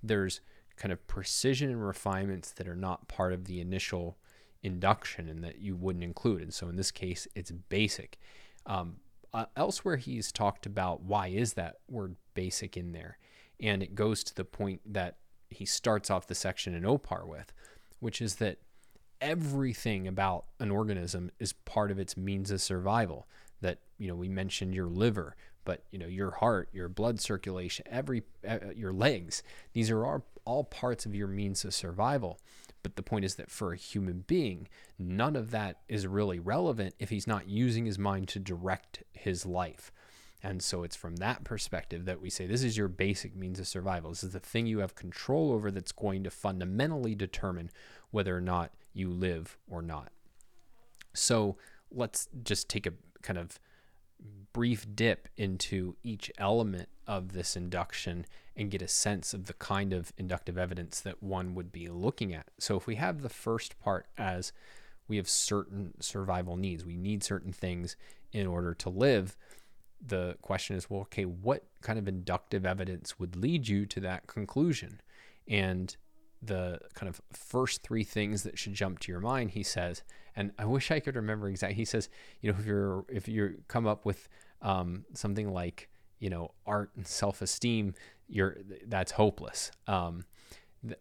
there's 0.01 0.41
kind 0.77 0.91
of 0.91 1.05
precision 1.07 1.69
and 1.69 1.85
refinements 1.85 2.51
that 2.51 2.67
are 2.67 2.75
not 2.75 3.07
part 3.07 3.33
of 3.33 3.45
the 3.45 3.61
initial 3.61 4.17
induction 4.63 5.27
and 5.29 5.43
that 5.43 5.59
you 5.59 5.75
wouldn't 5.75 6.03
include. 6.03 6.41
And 6.41 6.53
so 6.53 6.69
in 6.69 6.75
this 6.75 6.91
case, 6.91 7.27
it's 7.35 7.51
basic. 7.51 8.17
Um, 8.65 8.97
uh, 9.33 9.45
elsewhere, 9.55 9.97
he's 9.97 10.31
talked 10.31 10.65
about 10.65 11.01
why 11.01 11.27
is 11.27 11.53
that 11.53 11.77
word 11.89 12.15
basic 12.33 12.77
in 12.77 12.91
there, 12.91 13.17
and 13.59 13.81
it 13.81 13.95
goes 13.95 14.23
to 14.23 14.35
the 14.35 14.45
point 14.45 14.81
that 14.85 15.17
he 15.49 15.65
starts 15.65 16.09
off 16.09 16.27
the 16.27 16.35
section 16.35 16.73
in 16.73 16.85
Opar 16.85 17.25
with, 17.25 17.51
which 17.99 18.21
is 18.21 18.35
that 18.35 18.59
everything 19.21 20.07
about 20.07 20.45
an 20.59 20.69
organism 20.69 21.31
is 21.39 21.53
part 21.53 21.91
of 21.91 21.99
its 21.99 22.15
means 22.15 22.51
of 22.51 22.61
survival. 22.61 23.27
That 23.61 23.79
you 23.97 24.07
know, 24.07 24.15
we 24.15 24.29
mentioned 24.29 24.75
your 24.75 24.87
liver, 24.87 25.35
but 25.65 25.83
you 25.91 25.97
know, 25.97 26.07
your 26.07 26.31
heart, 26.31 26.69
your 26.71 26.89
blood 26.89 27.19
circulation, 27.19 27.85
every 27.89 28.23
uh, 28.47 28.59
your 28.75 28.93
legs. 28.93 29.41
These 29.73 29.89
are 29.89 30.05
all 30.05 30.25
all 30.45 30.63
parts 30.63 31.05
of 31.05 31.15
your 31.15 31.27
means 31.27 31.63
of 31.65 31.73
survival. 31.73 32.39
But 32.81 32.97
the 32.97 33.03
point 33.03 33.25
is 33.25 33.35
that 33.35 33.49
for 33.49 33.71
a 33.71 33.77
human 33.77 34.25
being, 34.27 34.67
none 34.99 35.35
of 35.35 35.51
that 35.51 35.79
is 35.87 36.05
really 36.05 36.39
relevant 36.39 36.95
if 36.99 37.09
he's 37.09 37.27
not 37.27 37.47
using 37.47 37.85
his 37.85 37.97
mind 37.97 38.27
to 38.29 38.39
direct 38.39 39.03
his 39.13 39.45
life. 39.45 39.91
And 40.43 40.61
so 40.61 40.83
it's 40.83 40.97
from 40.97 41.15
that 41.17 41.45
perspective 41.45 42.03
that 42.05 42.21
we 42.21 42.29
say 42.29 42.45
this 42.45 42.63
is 42.63 42.75
your 42.75 42.89
basic 42.89 43.33
means 43.33 43.59
of 43.59 43.67
survival. 43.67 44.09
This 44.09 44.25
is 44.25 44.33
the 44.33 44.41
thing 44.41 44.65
you 44.67 44.79
have 44.79 44.93
control 44.93 45.53
over 45.53 45.71
that's 45.71 45.93
going 45.93 46.25
to 46.25 46.29
fundamentally 46.29 47.15
determine 47.15 47.71
whether 48.11 48.35
or 48.35 48.41
not 48.41 48.71
you 48.93 49.09
live 49.09 49.57
or 49.69 49.81
not. 49.81 50.11
So 51.13 51.55
let's 51.89 52.27
just 52.43 52.67
take 52.69 52.85
a 52.85 52.93
kind 53.21 53.39
of 53.39 53.57
brief 54.53 54.85
dip 54.95 55.27
into 55.35 55.95
each 56.03 56.31
element 56.37 56.89
of 57.07 57.33
this 57.33 57.55
induction 57.55 58.25
and 58.55 58.71
get 58.71 58.81
a 58.81 58.87
sense 58.87 59.33
of 59.33 59.45
the 59.45 59.53
kind 59.53 59.93
of 59.93 60.13
inductive 60.17 60.57
evidence 60.57 61.01
that 61.01 61.21
one 61.21 61.55
would 61.55 61.71
be 61.71 61.89
looking 61.89 62.33
at. 62.33 62.47
So, 62.59 62.77
if 62.77 62.87
we 62.87 62.95
have 62.95 63.21
the 63.21 63.29
first 63.29 63.79
part 63.79 64.05
as 64.17 64.53
we 65.07 65.17
have 65.17 65.27
certain 65.27 65.93
survival 65.99 66.55
needs, 66.55 66.85
we 66.85 66.95
need 66.95 67.23
certain 67.23 67.51
things 67.51 67.95
in 68.31 68.47
order 68.47 68.73
to 68.75 68.89
live. 68.89 69.35
The 70.05 70.37
question 70.41 70.75
is, 70.75 70.89
well, 70.89 71.01
okay, 71.01 71.25
what 71.25 71.63
kind 71.81 71.97
of 71.97 72.07
inductive 72.07 72.65
evidence 72.65 73.19
would 73.19 73.35
lead 73.35 73.67
you 73.67 73.85
to 73.87 73.99
that 74.01 74.27
conclusion? 74.27 75.01
And 75.47 75.95
the 76.41 76.79
kind 76.93 77.09
of 77.09 77.21
first 77.31 77.83
three 77.83 78.03
things 78.03 78.43
that 78.43 78.57
should 78.57 78.73
jump 78.73 78.99
to 78.99 79.11
your 79.11 79.21
mind, 79.21 79.51
he 79.51 79.63
says, 79.63 80.03
and 80.35 80.51
I 80.57 80.65
wish 80.65 80.91
I 80.91 80.99
could 80.99 81.15
remember 81.15 81.47
exactly. 81.47 81.75
He 81.75 81.85
says, 81.85 82.09
you 82.41 82.51
know, 82.51 82.57
if 82.59 82.65
you're 82.65 83.05
if 83.09 83.27
you 83.27 83.55
come 83.67 83.87
up 83.87 84.05
with 84.05 84.27
um, 84.61 85.05
something 85.13 85.51
like 85.51 85.89
you 86.19 86.29
know 86.29 86.51
art 86.65 86.91
and 86.95 87.05
self-esteem, 87.05 87.93
you're 88.27 88.57
that's 88.87 89.11
hopeless. 89.11 89.71
Um, 89.87 90.25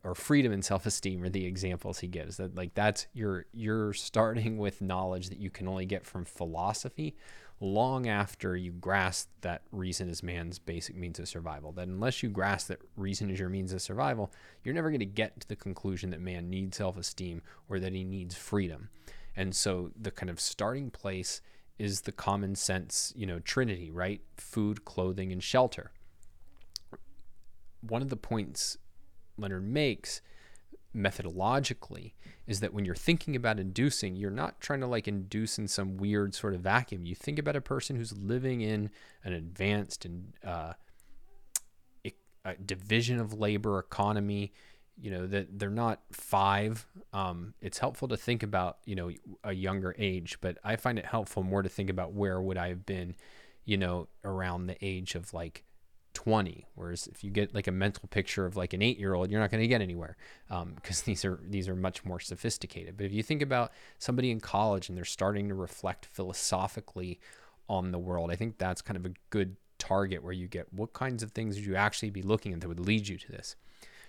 or 0.04 0.14
freedom 0.14 0.52
and 0.52 0.64
self-esteem 0.64 1.22
are 1.22 1.28
the 1.28 1.44
examples 1.44 1.98
he 1.98 2.06
gives 2.06 2.36
that 2.36 2.54
like 2.54 2.74
that's 2.74 3.06
you're 3.12 3.46
you're 3.52 3.92
starting 3.92 4.56
with 4.58 4.80
knowledge 4.80 5.28
that 5.28 5.38
you 5.38 5.50
can 5.50 5.66
only 5.66 5.86
get 5.86 6.06
from 6.06 6.24
philosophy 6.24 7.16
long 7.60 8.08
after 8.08 8.56
you 8.56 8.72
grasp 8.72 9.28
that 9.40 9.62
reason 9.72 10.08
is 10.08 10.22
man's 10.22 10.58
basic 10.58 10.96
means 10.96 11.18
of 11.18 11.28
survival 11.28 11.72
that 11.72 11.88
unless 11.88 12.22
you 12.22 12.28
grasp 12.28 12.68
that 12.68 12.78
reason 12.96 13.30
is 13.30 13.38
your 13.38 13.48
means 13.48 13.72
of 13.72 13.82
survival 13.82 14.32
you're 14.62 14.74
never 14.74 14.90
going 14.90 15.00
to 15.00 15.06
get 15.06 15.40
to 15.40 15.48
the 15.48 15.56
conclusion 15.56 16.10
that 16.10 16.20
man 16.20 16.48
needs 16.48 16.76
self-esteem 16.76 17.42
or 17.68 17.80
that 17.80 17.92
he 17.92 18.04
needs 18.04 18.36
freedom 18.36 18.88
and 19.36 19.54
so 19.54 19.90
the 19.98 20.10
kind 20.10 20.30
of 20.30 20.40
starting 20.40 20.90
place 20.90 21.40
is 21.78 22.02
the 22.02 22.12
common 22.12 22.54
sense 22.54 23.12
you 23.16 23.26
know 23.26 23.38
trinity 23.40 23.90
right 23.90 24.20
food 24.36 24.84
clothing 24.84 25.32
and 25.32 25.42
shelter 25.42 25.92
one 27.80 28.02
of 28.02 28.08
the 28.08 28.16
points 28.16 28.78
Leonard 29.36 29.64
makes 29.64 30.20
methodologically 30.94 32.12
is 32.46 32.60
that 32.60 32.72
when 32.72 32.84
you're 32.84 32.94
thinking 32.94 33.34
about 33.34 33.58
inducing, 33.58 34.14
you're 34.16 34.30
not 34.30 34.60
trying 34.60 34.80
to 34.80 34.86
like 34.86 35.08
induce 35.08 35.58
in 35.58 35.68
some 35.68 35.96
weird 35.96 36.34
sort 36.34 36.54
of 36.54 36.60
vacuum. 36.60 37.06
You 37.06 37.14
think 37.14 37.38
about 37.38 37.56
a 37.56 37.60
person 37.60 37.96
who's 37.96 38.16
living 38.16 38.60
in 38.60 38.90
an 39.24 39.32
advanced 39.32 40.04
and 40.04 40.32
uh, 40.44 40.74
division 42.64 43.20
of 43.20 43.32
labor 43.32 43.78
economy. 43.78 44.52
You 45.00 45.10
know 45.10 45.26
that 45.26 45.58
they're 45.58 45.70
not 45.70 46.00
five. 46.12 46.86
Um, 47.12 47.54
it's 47.60 47.78
helpful 47.78 48.08
to 48.08 48.16
think 48.16 48.42
about 48.42 48.78
you 48.84 48.94
know 48.94 49.10
a 49.44 49.52
younger 49.52 49.94
age, 49.98 50.38
but 50.40 50.58
I 50.62 50.76
find 50.76 50.98
it 50.98 51.06
helpful 51.06 51.42
more 51.42 51.62
to 51.62 51.68
think 51.68 51.90
about 51.90 52.12
where 52.12 52.40
would 52.40 52.56
I 52.56 52.68
have 52.68 52.86
been, 52.86 53.16
you 53.64 53.76
know, 53.76 54.08
around 54.24 54.66
the 54.66 54.76
age 54.82 55.14
of 55.14 55.32
like 55.34 55.64
20 56.14 56.66
whereas 56.74 57.06
if 57.06 57.24
you 57.24 57.30
get 57.30 57.54
like 57.54 57.66
a 57.66 57.72
mental 57.72 58.06
picture 58.10 58.44
of 58.44 58.54
like 58.54 58.74
an 58.74 58.82
eight 58.82 58.98
year 58.98 59.14
old 59.14 59.30
you're 59.30 59.40
not 59.40 59.50
going 59.50 59.62
to 59.62 59.66
get 59.66 59.80
anywhere 59.80 60.14
because 60.46 60.98
um, 60.98 61.02
these 61.06 61.24
are 61.24 61.40
these 61.42 61.68
are 61.68 61.74
much 61.74 62.04
more 62.04 62.20
sophisticated. 62.20 62.96
But 62.98 63.06
if 63.06 63.12
you 63.12 63.22
think 63.22 63.40
about 63.40 63.72
somebody 63.98 64.30
in 64.30 64.38
college 64.38 64.88
and 64.88 64.98
they're 64.98 65.06
starting 65.06 65.48
to 65.48 65.54
reflect 65.54 66.04
philosophically 66.06 67.18
on 67.68 67.90
the 67.92 67.98
world 67.98 68.30
i 68.30 68.36
think 68.36 68.58
that's 68.58 68.82
kind 68.82 68.96
of 68.96 69.06
a 69.06 69.12
good 69.30 69.56
target 69.78 70.22
where 70.22 70.32
you 70.32 70.46
get 70.46 70.72
what 70.72 70.92
kinds 70.92 71.22
of 71.22 71.32
things 71.32 71.56
would 71.56 71.64
you 71.64 71.74
actually 71.74 72.10
be 72.10 72.22
looking 72.22 72.52
at 72.52 72.60
that 72.60 72.68
would 72.68 72.80
lead 72.80 73.08
you 73.08 73.16
to 73.16 73.32
this 73.32 73.56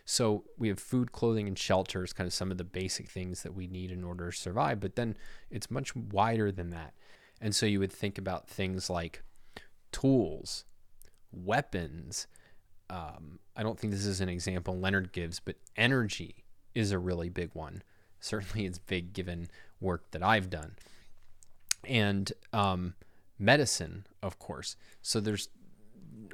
so 0.05 0.43
we 0.57 0.67
have 0.67 0.79
food 0.79 1.11
clothing 1.11 1.47
and 1.47 1.57
shelter 1.57 2.03
is 2.03 2.13
kind 2.13 2.27
of 2.27 2.33
some 2.33 2.51
of 2.51 2.57
the 2.57 2.63
basic 2.63 3.09
things 3.09 3.43
that 3.43 3.53
we 3.53 3.67
need 3.67 3.91
in 3.91 4.03
order 4.03 4.31
to 4.31 4.37
survive 4.37 4.79
but 4.79 4.95
then 4.95 5.15
it's 5.49 5.71
much 5.71 5.95
wider 5.95 6.51
than 6.51 6.69
that 6.69 6.93
and 7.41 7.55
so 7.55 7.65
you 7.65 7.79
would 7.79 7.93
think 7.93 8.17
about 8.17 8.47
things 8.47 8.89
like 8.89 9.23
tools 9.91 10.65
weapons. 11.33 12.27
Um, 12.89 13.39
I 13.55 13.63
don't 13.63 13.79
think 13.79 13.91
this 13.91 14.05
is 14.05 14.21
an 14.21 14.29
example 14.29 14.77
Leonard 14.77 15.11
gives, 15.11 15.39
but 15.39 15.55
energy 15.75 16.43
is 16.75 16.91
a 16.91 16.99
really 16.99 17.29
big 17.29 17.49
one. 17.53 17.83
Certainly, 18.19 18.65
it's 18.65 18.79
big 18.79 19.13
given 19.13 19.49
work 19.81 20.11
that 20.11 20.23
I've 20.23 20.49
done. 20.49 20.75
and 21.85 22.31
um, 22.53 22.93
medicine, 23.37 24.05
of 24.21 24.39
course. 24.39 24.77
So 25.01 25.19
there's 25.19 25.49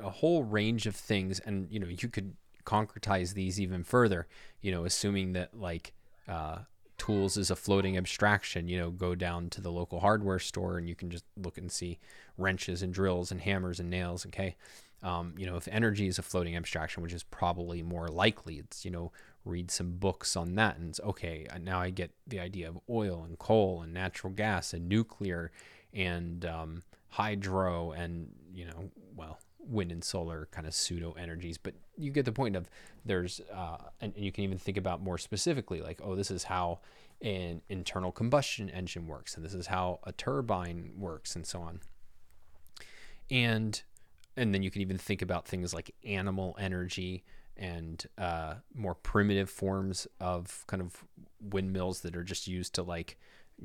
a 0.04 0.10
whole 0.10 0.44
range 0.44 0.86
of 0.86 0.96
things, 0.96 1.40
and 1.40 1.68
you 1.72 1.80
know 1.80 1.88
you 1.88 2.08
could 2.10 2.36
concretize 2.66 3.34
these 3.34 3.60
even 3.60 3.84
further. 3.84 4.28
You 4.62 4.72
know, 4.72 4.86
assuming 4.86 5.34
that 5.34 5.60
like 5.60 5.94
uh, 6.28 6.60
tools 6.98 7.38
is 7.38 7.50
a 7.50 7.56
floating 7.56 7.98
abstraction. 7.98 8.68
You 8.68 8.78
know, 8.78 8.92
go 8.92 9.16
down 9.16 9.50
to 9.51 9.62
the 9.62 9.72
local 9.72 10.00
hardware 10.01 10.39
store 10.39 10.78
and 10.78 10.88
you 10.88 10.96
can 10.96 11.10
just 11.10 11.25
look 11.36 11.58
and 11.58 11.72
see 11.72 12.00
wrenches 12.38 12.82
and 12.82 12.94
drills 12.94 13.32
and 13.32 13.42
hammers 13.42 13.80
and 13.80 13.89
nails. 13.89 14.25
Okay. 14.25 14.56
Um, 15.01 15.34
you 15.38 15.46
know, 15.46 15.56
if 15.56 15.68
energy 15.70 16.08
is 16.08 16.20
a 16.20 16.22
floating 16.22 16.58
abstraction, 16.58 17.01
which 17.01 17.13
is 17.13 17.24
probably 17.24 17.82
more 17.82 18.10
likely, 18.10 18.56
it's, 18.56 18.84
you 18.84 18.92
know, 18.92 19.13
read 19.46 19.72
some 19.72 19.94
books 19.94 20.36
on 20.36 20.56
that 20.56 20.78
and 20.78 20.89
it's 20.89 21.00
okay. 21.00 21.48
Now 21.62 21.80
I 21.80 21.89
get 21.89 22.12
the 22.28 22.42
idea 22.42 22.68
of 22.68 22.80
oil 22.89 23.24
and 23.24 23.39
coal 23.39 23.82
and 23.82 23.94
natural 23.94 24.34
gas 24.34 24.74
and 24.74 24.89
nuclear 24.89 25.51
and 25.94 26.44
um, 26.46 26.84
hydro 27.12 27.92
and, 27.92 28.32
you 28.54 28.66
know, 28.66 28.89
well, 29.16 29.39
wind 29.70 29.92
and 29.92 30.04
solar 30.04 30.48
kind 30.52 30.66
of 30.68 30.74
pseudo 30.74 31.14
energies, 31.14 31.58
but 31.58 31.74
you 31.98 32.12
get 32.12 32.26
the 32.26 32.32
point 32.32 32.56
of 32.56 32.70
there's, 33.06 33.40
uh, 33.54 33.78
and, 34.02 34.14
and 34.16 34.26
you 34.26 34.32
can 34.32 34.44
even 34.44 34.58
think 34.58 34.78
about 34.78 35.02
more 35.02 35.18
specifically, 35.18 35.82
like, 35.82 36.02
oh, 36.04 36.16
this 36.16 36.32
is 36.32 36.44
how 36.44 36.80
an 37.22 37.62
internal 37.70 38.12
combustion 38.12 38.70
engine 38.70 39.08
works, 39.08 39.36
and 39.36 39.46
this 39.46 39.54
is 39.54 39.68
how 39.68 40.00
a 40.04 40.12
turbine 40.12 40.92
works, 40.98 41.36
and 41.36 41.46
so 41.46 41.62
on. 41.62 41.80
And 43.30 43.82
and 44.38 44.54
then 44.54 44.64
you 44.64 44.72
can 44.72 44.82
even 44.82 44.98
think 44.98 45.22
about 45.22 45.46
things 45.46 45.74
like 45.74 45.94
animal 46.06 46.56
energy 46.58 47.26
and 47.58 48.06
uh, 48.18 48.56
more 48.74 48.96
primitive 48.96 49.50
forms 49.50 50.08
of 50.22 50.64
kind 50.68 50.82
of 50.82 51.04
windmills 51.42 52.02
that 52.02 52.16
are 52.16 52.24
just 52.24 52.48
used 52.48 52.74
to 52.76 52.84
like 52.84 53.18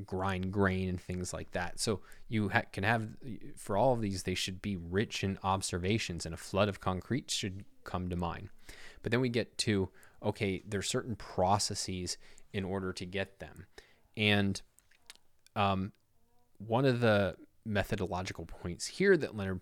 grind 0.07 0.53
grain 0.53 0.89
and 0.89 1.01
things 1.01 1.33
like 1.33 1.53
that. 1.53 1.79
So 1.79 2.01
you 2.29 2.49
ha- 2.49 2.63
can 2.73 2.85
have, 2.85 3.09
for 3.57 3.77
all 3.77 3.93
of 3.93 4.01
these, 4.01 4.23
they 4.23 4.35
should 4.35 4.61
be 4.61 4.77
rich 4.77 5.23
in 5.23 5.39
observations, 5.43 6.27
and 6.27 6.35
a 6.35 6.39
flood 6.39 6.69
of 6.69 6.81
concrete 6.81 7.31
should 7.31 7.65
come 7.85 8.09
to 8.09 8.17
mind. 8.17 8.49
But 9.03 9.13
then 9.13 9.21
we 9.21 9.29
get 9.29 9.59
to, 9.59 9.91
okay, 10.23 10.63
there's 10.67 10.89
certain 10.89 11.17
processes 11.17 12.17
in 12.53 12.65
order 12.65 12.93
to 12.93 13.05
get 13.05 13.39
them. 13.39 13.67
And 14.17 14.61
um, 15.55 15.93
one 16.59 16.85
of 16.85 17.01
the 17.01 17.37
methodological 17.65 18.47
points 18.47 18.87
here 18.87 19.17
that 19.17 19.37
Leonard 19.37 19.61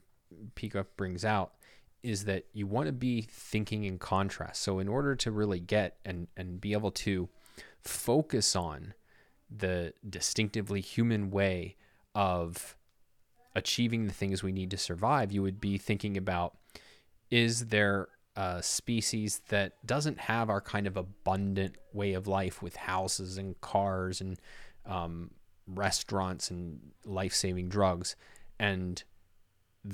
Peikoff 0.55 0.87
brings 0.97 1.25
out 1.25 1.55
is 2.03 2.25
that 2.25 2.47
you 2.53 2.67
want 2.67 2.87
to 2.87 2.93
be 2.93 3.23
thinking 3.23 3.85
in 3.85 3.99
contrast. 3.99 4.62
So 4.62 4.79
in 4.79 4.89
order 4.89 5.15
to 5.17 5.31
really 5.31 5.61
get 5.61 5.99
and, 6.05 6.29
and 6.37 6.61
be 6.61 6.73
able 6.73 6.91
to 6.91 7.29
focus 7.81 8.57
on 8.57 8.95
the 9.59 9.94
distinctively 10.09 10.80
human 10.80 11.30
way 11.30 11.76
of 12.14 12.76
achieving 13.54 14.06
the 14.06 14.12
things 14.12 14.42
we 14.42 14.52
need 14.52 14.71
to 14.71 14.76
survive, 14.76 15.32
you 15.32 15.42
would 15.42 15.61
be 15.61 15.78
thinking 15.78 16.16
about 16.16 16.56
is 17.30 17.66
there 17.66 18.09
a 18.37 18.62
species 18.62 19.42
that 19.49 19.85
doesn't 19.87 20.18
have 20.18 20.49
our 20.49 20.61
kind 20.61 20.87
of 20.87 20.97
abundant 20.97 21.76
way 21.92 22.14
of 22.14 22.26
life 22.26 22.62
with 22.62 22.76
houses 22.76 23.37
and 23.37 23.61
cars 23.61 24.21
and 24.21 24.38
um, 24.87 25.30
restaurants 25.66 26.50
and 26.50 26.80
life 27.04 27.35
saving 27.35 27.68
drugs 27.68 28.16
and 28.59 29.04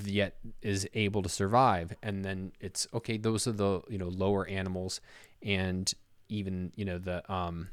yet 0.04 0.36
is 0.62 0.88
able 0.94 1.22
to 1.22 1.28
survive? 1.28 1.94
And 2.02 2.24
then 2.24 2.52
it's 2.60 2.86
okay 2.94 3.16
those 3.16 3.46
are 3.46 3.52
the 3.52 3.82
you 3.88 3.98
know 3.98 4.08
lower 4.08 4.46
animals 4.46 5.00
and 5.42 5.92
even 6.28 6.72
you 6.76 6.84
know 6.84 6.98
the 6.98 7.30
um 7.32 7.68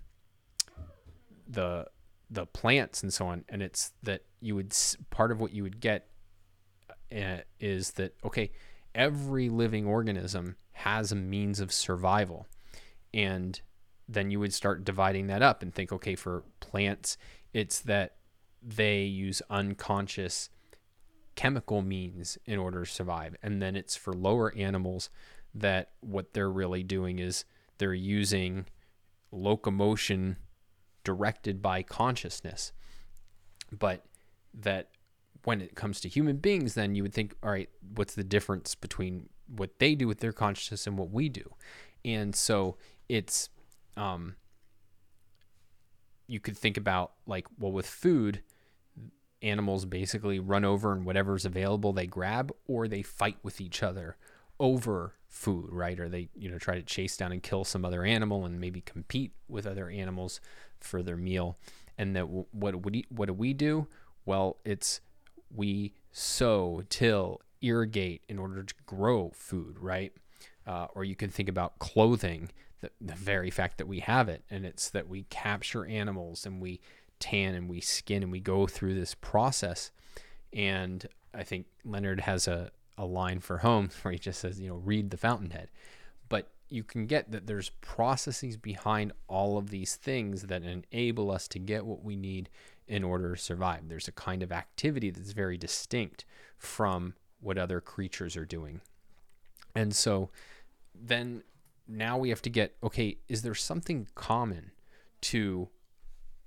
the 1.47 1.87
the 2.29 2.45
plants 2.45 3.03
and 3.03 3.13
so 3.13 3.27
on. 3.27 3.45
And 3.49 3.61
it's 3.61 3.93
that 4.03 4.21
you 4.41 4.55
would 4.55 4.75
part 5.09 5.31
of 5.31 5.39
what 5.39 5.53
you 5.53 5.63
would 5.63 5.79
get 5.79 6.07
uh, 7.15 7.37
is 7.59 7.91
that 7.91 8.15
okay 8.23 8.51
every 8.93 9.49
living 9.49 9.85
organism 9.85 10.55
has 10.71 11.11
a 11.11 11.15
means 11.15 11.59
of 11.59 11.71
survival. 11.71 12.47
And 13.13 13.59
then 14.07 14.29
you 14.29 14.39
would 14.39 14.53
start 14.53 14.85
dividing 14.85 15.27
that 15.27 15.41
up 15.41 15.61
and 15.61 15.73
think 15.73 15.91
okay 15.91 16.15
for 16.15 16.43
plants 16.59 17.17
it's 17.53 17.79
that 17.79 18.15
they 18.61 19.03
use 19.03 19.41
unconscious 19.49 20.49
chemical 21.35 21.81
means 21.81 22.37
in 22.45 22.59
order 22.59 22.83
to 22.83 22.91
survive. 22.91 23.35
And 23.41 23.61
then 23.61 23.77
it's 23.77 23.95
for 23.95 24.11
lower 24.11 24.53
animals 24.57 25.09
that 25.53 25.91
what 26.01 26.33
they're 26.33 26.51
really 26.51 26.83
doing 26.83 27.19
is 27.19 27.45
they're 27.77 27.93
using 27.93 28.65
locomotion 29.31 30.35
directed 31.05 31.61
by 31.61 31.81
consciousness. 31.81 32.73
But 33.71 34.03
that 34.53 34.89
when 35.45 35.61
it 35.61 35.75
comes 35.75 36.01
to 36.01 36.09
human 36.09 36.37
beings, 36.37 36.73
then 36.73 36.95
you 36.95 37.03
would 37.03 37.13
think, 37.13 37.35
all 37.41 37.51
right, 37.51 37.69
what's 37.95 38.15
the 38.15 38.23
difference 38.23 38.75
between 38.75 39.29
what 39.47 39.79
they 39.79 39.95
do 39.95 40.07
with 40.07 40.19
their 40.19 40.33
consciousness 40.33 40.87
and 40.87 40.97
what 40.97 41.11
we 41.11 41.29
do? 41.29 41.53
And 42.03 42.35
so 42.35 42.77
it's, 43.07 43.49
um, 43.95 44.35
you 46.27 46.39
could 46.39 46.57
think 46.57 46.77
about 46.77 47.13
like, 47.25 47.47
well, 47.59 47.71
with 47.71 47.87
food, 47.87 48.41
animals 49.41 49.85
basically 49.85 50.39
run 50.39 50.65
over 50.65 50.91
and 50.91 51.05
whatever's 51.05 51.45
available 51.45 51.93
they 51.93 52.07
grab, 52.07 52.51
or 52.67 52.87
they 52.87 53.03
fight 53.03 53.37
with 53.43 53.61
each 53.61 53.83
other 53.83 54.17
over 54.59 55.13
food, 55.35 55.71
right? 55.71 55.99
Or 55.99 56.07
they, 56.07 56.29
you 56.33 56.49
know, 56.49 56.57
try 56.57 56.75
to 56.75 56.81
chase 56.81 57.17
down 57.17 57.33
and 57.33 57.43
kill 57.43 57.65
some 57.65 57.83
other 57.83 58.03
animal 58.03 58.45
and 58.45 58.59
maybe 58.59 58.81
compete 58.81 59.33
with 59.49 59.67
other 59.67 59.89
animals 59.89 60.39
for 60.79 61.03
their 61.03 61.17
meal. 61.17 61.57
And 61.97 62.15
that 62.15 62.27
what 62.29 62.85
we 62.85 63.05
what 63.09 63.27
do 63.27 63.33
we 63.33 63.53
do? 63.53 63.87
Well, 64.25 64.57
it's 64.63 65.01
we 65.53 65.93
sow, 66.11 66.83
till, 66.89 67.41
irrigate 67.61 68.23
in 68.27 68.39
order 68.39 68.63
to 68.63 68.73
grow 68.85 69.31
food, 69.35 69.77
right? 69.79 70.13
Uh, 70.65 70.87
or 70.95 71.03
you 71.03 71.15
can 71.15 71.29
think 71.29 71.49
about 71.49 71.79
clothing, 71.79 72.49
the, 72.81 72.89
the 72.99 73.13
very 73.13 73.51
fact 73.51 73.77
that 73.77 73.87
we 73.87 73.99
have 73.99 74.29
it, 74.29 74.43
and 74.49 74.65
it's 74.65 74.89
that 74.89 75.07
we 75.07 75.23
capture 75.23 75.85
animals 75.85 76.45
and 76.45 76.61
we 76.61 76.81
tan 77.19 77.53
and 77.55 77.69
we 77.69 77.81
skin 77.81 78.23
and 78.23 78.31
we 78.31 78.39
go 78.39 78.67
through 78.67 78.95
this 78.95 79.15
process. 79.15 79.91
And 80.53 81.05
I 81.33 81.43
think 81.43 81.67
Leonard 81.83 82.21
has 82.21 82.47
a, 82.47 82.71
a 82.97 83.05
line 83.05 83.39
for 83.39 83.59
homes 83.59 83.95
where 84.01 84.11
he 84.11 84.19
just 84.19 84.39
says, 84.39 84.59
you 84.59 84.69
know, 84.69 84.75
read 84.75 85.09
the 85.09 85.17
fountainhead. 85.17 85.69
But 86.29 86.49
you 86.69 86.83
can 86.83 87.05
get 87.05 87.31
that 87.31 87.47
there's 87.47 87.69
processes 87.81 88.57
behind 88.57 89.13
all 89.27 89.57
of 89.57 89.69
these 89.69 89.95
things 89.95 90.43
that 90.43 90.63
enable 90.63 91.29
us 91.31 91.47
to 91.49 91.59
get 91.59 91.85
what 91.85 92.03
we 92.03 92.15
need 92.15 92.49
in 92.87 93.03
order 93.03 93.35
to 93.35 93.41
survive. 93.41 93.87
There's 93.87 94.07
a 94.07 94.13
kind 94.13 94.43
of 94.43 94.51
activity 94.51 95.09
that's 95.09 95.31
very 95.31 95.57
distinct 95.57 96.25
from 96.57 97.13
what 97.39 97.57
other 97.57 97.81
creatures 97.81 98.35
are 98.35 98.45
doing. 98.45 98.81
And 99.75 99.95
so 99.95 100.29
then 100.93 101.43
now 101.87 102.17
we 102.17 102.29
have 102.29 102.41
to 102.43 102.49
get 102.49 102.75
okay, 102.83 103.17
is 103.27 103.41
there 103.41 103.55
something 103.55 104.07
common 104.15 104.71
to 105.21 105.69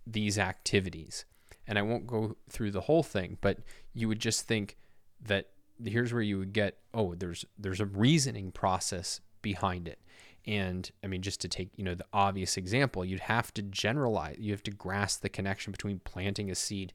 these 0.07 0.39
activities? 0.39 1.25
And 1.67 1.79
I 1.79 1.83
won't 1.83 2.07
go 2.07 2.37
through 2.49 2.71
the 2.71 2.83
whole 2.83 3.03
thing, 3.03 3.37
but 3.41 3.59
you 3.93 4.09
would 4.09 4.21
just 4.21 4.47
think 4.47 4.77
that 5.21 5.51
here's 5.85 6.13
where 6.13 6.23
you 6.23 6.39
would 6.39 6.53
get 6.53 6.79
oh 6.95 7.15
there's 7.15 7.45
there's 7.59 7.81
a 7.81 7.87
reasoning 7.87 8.51
process 8.53 9.21
behind 9.43 9.89
it. 9.89 9.99
And 10.47 10.91
i 11.05 11.07
mean 11.07 11.23
just 11.23 11.41
to 11.43 11.49
take 11.49 11.71
you 11.77 11.85
know 11.85 11.95
the 11.95 12.07
obvious 12.13 12.57
example 12.57 13.05
you'd 13.05 13.21
have 13.21 13.53
to 13.55 13.63
generalize 13.63 14.37
you 14.39 14.53
have 14.53 14.63
to 14.65 14.71
grasp 14.71 15.21
the 15.21 15.29
connection 15.29 15.73
between 15.73 16.01
planting 16.01 16.51
a 16.51 16.55
seed 16.55 16.93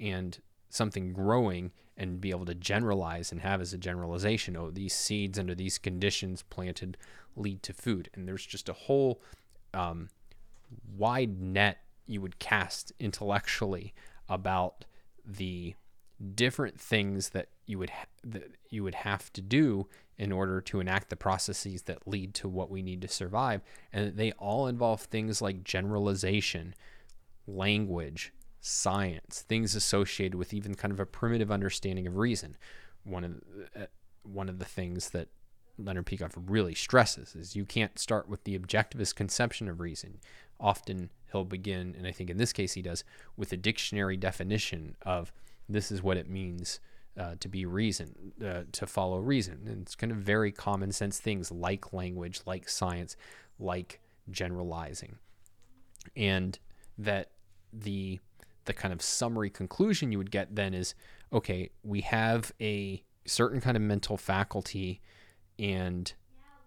and 0.00 0.38
something 0.70 1.12
growing 1.12 1.70
and 1.96 2.20
be 2.20 2.30
able 2.30 2.44
to 2.46 2.54
generalize 2.54 3.30
and 3.32 3.40
have 3.40 3.60
as 3.60 3.72
a 3.72 3.78
generalization 3.78 4.56
oh 4.56 4.70
these 4.70 4.92
seeds 4.92 5.38
under 5.38 5.54
these 5.54 5.78
conditions 5.78 6.42
planted 6.42 6.96
lead 7.36 7.62
to 7.62 7.72
food. 7.72 8.08
And 8.14 8.26
there's 8.26 8.44
just 8.44 8.68
a 8.68 8.72
whole 8.72 9.20
um, 9.74 10.08
wide 10.96 11.40
net 11.40 11.78
you 12.06 12.20
would 12.20 12.38
cast 12.38 12.92
intellectually 12.98 13.94
about 14.28 14.84
the 15.24 15.74
different 16.34 16.80
things 16.80 17.30
that 17.30 17.48
you 17.66 17.78
would 17.78 17.90
ha- 17.90 18.06
that 18.24 18.52
you 18.70 18.82
would 18.82 18.94
have 18.94 19.32
to 19.34 19.40
do 19.40 19.86
in 20.18 20.32
order 20.32 20.60
to 20.62 20.80
enact 20.80 21.10
the 21.10 21.16
processes 21.16 21.82
that 21.82 22.08
lead 22.08 22.34
to 22.34 22.48
what 22.48 22.70
we 22.70 22.82
need 22.82 23.02
to 23.02 23.08
survive. 23.08 23.60
And 23.92 24.16
they 24.16 24.32
all 24.32 24.66
involve 24.66 25.02
things 25.02 25.42
like 25.42 25.62
generalization 25.62 26.74
language 27.46 28.32
science 28.60 29.44
things 29.46 29.76
associated 29.76 30.34
with 30.34 30.52
even 30.52 30.74
kind 30.74 30.90
of 30.90 30.98
a 30.98 31.06
primitive 31.06 31.52
understanding 31.52 32.06
of 32.06 32.16
reason. 32.16 32.56
One 33.04 33.22
of 33.22 33.34
the, 33.34 33.82
uh, 33.82 33.86
one 34.24 34.48
of 34.48 34.58
the 34.58 34.64
things 34.64 35.10
that 35.10 35.28
Leonard 35.78 36.06
Peikoff 36.06 36.32
really 36.48 36.74
stresses 36.74 37.36
is 37.36 37.54
you 37.54 37.64
can't 37.64 37.98
start 37.98 38.28
with 38.28 38.42
the 38.42 38.58
objectivist 38.58 39.14
conception 39.14 39.68
of 39.68 39.80
reason. 39.80 40.18
Often 40.58 41.10
he'll 41.30 41.44
begin 41.44 41.94
and 41.96 42.06
I 42.08 42.12
think 42.12 42.28
in 42.28 42.38
this 42.38 42.52
case 42.52 42.72
he 42.72 42.82
does 42.82 43.04
with 43.36 43.52
a 43.52 43.56
dictionary 43.56 44.16
definition 44.16 44.96
of 45.02 45.32
this 45.68 45.90
is 45.90 46.02
what 46.02 46.16
it 46.16 46.28
means 46.28 46.80
uh, 47.18 47.34
to 47.40 47.48
be 47.48 47.64
reason, 47.64 48.32
uh, 48.44 48.62
to 48.72 48.86
follow 48.86 49.18
reason. 49.18 49.60
And 49.66 49.82
it's 49.82 49.94
kind 49.94 50.12
of 50.12 50.18
very 50.18 50.52
common 50.52 50.92
sense 50.92 51.18
things 51.18 51.50
like 51.50 51.92
language, 51.92 52.40
like 52.46 52.68
science, 52.68 53.16
like 53.58 54.00
generalizing. 54.30 55.16
And 56.14 56.58
that 56.98 57.30
the 57.72 58.20
the 58.66 58.72
kind 58.72 58.92
of 58.92 59.00
summary 59.00 59.48
conclusion 59.48 60.10
you 60.10 60.18
would 60.18 60.30
get 60.30 60.56
then 60.56 60.74
is 60.74 60.94
okay, 61.32 61.70
we 61.82 62.00
have 62.00 62.52
a 62.60 63.02
certain 63.24 63.60
kind 63.60 63.76
of 63.76 63.82
mental 63.82 64.16
faculty 64.16 65.00
and 65.58 66.12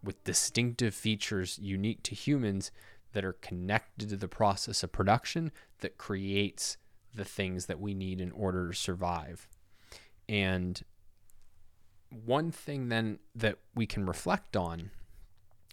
with 0.04 0.24
distinctive 0.24 0.94
features 0.94 1.60
unique 1.62 2.02
to 2.04 2.16
humans 2.16 2.72
that 3.14 3.26
are 3.26 3.34
connected 3.34 4.10
to 4.10 4.18
the 4.18 4.28
process 4.28 4.84
of 4.84 4.92
production 4.92 5.52
that 5.80 5.98
creates 5.98 6.78
the 7.14 7.26
things 7.26 7.66
that 7.66 7.80
we 7.80 7.94
need 7.94 8.22
in 8.22 8.32
order 8.32 8.70
to 8.70 8.76
survive. 8.76 9.48
And 10.28 10.82
one 12.10 12.52
thing 12.52 12.90
then 12.90 13.20
that 13.36 13.58
we 13.76 13.86
can 13.86 14.06
reflect 14.06 14.56
on 14.56 14.92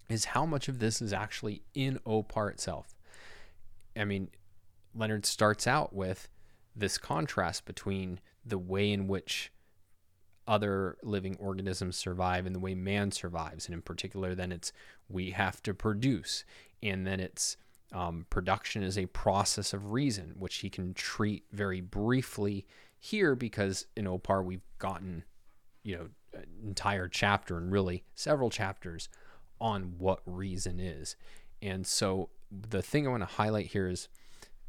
is 0.09 0.27
how 0.27 0.47
much 0.47 0.69
of 0.69 0.79
this 0.79 1.03
is 1.03 1.13
actually 1.13 1.63
in 1.75 1.99
Opar 2.07 2.49
itself. 2.49 2.95
I 3.97 4.05
mean, 4.05 4.29
Leonard 4.95 5.27
starts 5.27 5.67
out 5.67 5.95
with 5.95 6.29
this 6.75 6.99
contrast 6.99 7.65
between 7.65 8.21
the 8.45 8.59
way 8.59 8.93
in 8.93 9.09
which 9.09 9.51
other 10.47 10.97
living 11.03 11.37
organisms 11.41 11.97
survive 11.97 12.47
and 12.47 12.55
the 12.55 12.61
way 12.61 12.75
man 12.75 13.11
survives. 13.11 13.67
And 13.67 13.75
in 13.75 13.83
particular, 13.83 14.35
then 14.35 14.53
it's 14.53 14.73
we 15.09 15.31
have 15.31 15.63
to 15.65 15.75
produce. 15.75 16.45
And 16.83 17.07
then 17.07 17.19
it's 17.19 17.57
um, 17.93 18.27
production 18.31 18.83
is 18.83 18.99
a 18.99 19.07
process 19.07 19.73
of 19.73 19.93
reason, 19.93 20.35
which 20.39 20.57
he 20.57 20.71
can 20.71 20.95
treat 20.95 21.45
very 21.53 21.81
briefly 21.81 22.67
here 22.99 23.35
because 23.35 23.87
in 23.97 24.07
Opar 24.07 24.43
we've 24.43 24.67
gotten, 24.79 25.25
you 25.83 25.97
know, 25.97 26.09
an 26.35 26.47
entire 26.65 27.09
chapter 27.09 27.57
and 27.57 27.71
really 27.71 28.05
several 28.15 28.51
chapters 28.51 29.09
on 29.61 29.95
what 29.99 30.21
reason 30.27 30.81
is. 30.81 31.17
And 31.63 31.87
so 31.87 32.31
the 32.51 32.83
thing 32.83 33.07
I 33.07 33.11
want 33.11 33.23
to 33.23 33.37
highlight 33.37 33.67
here 33.67 33.89
is, 33.89 34.09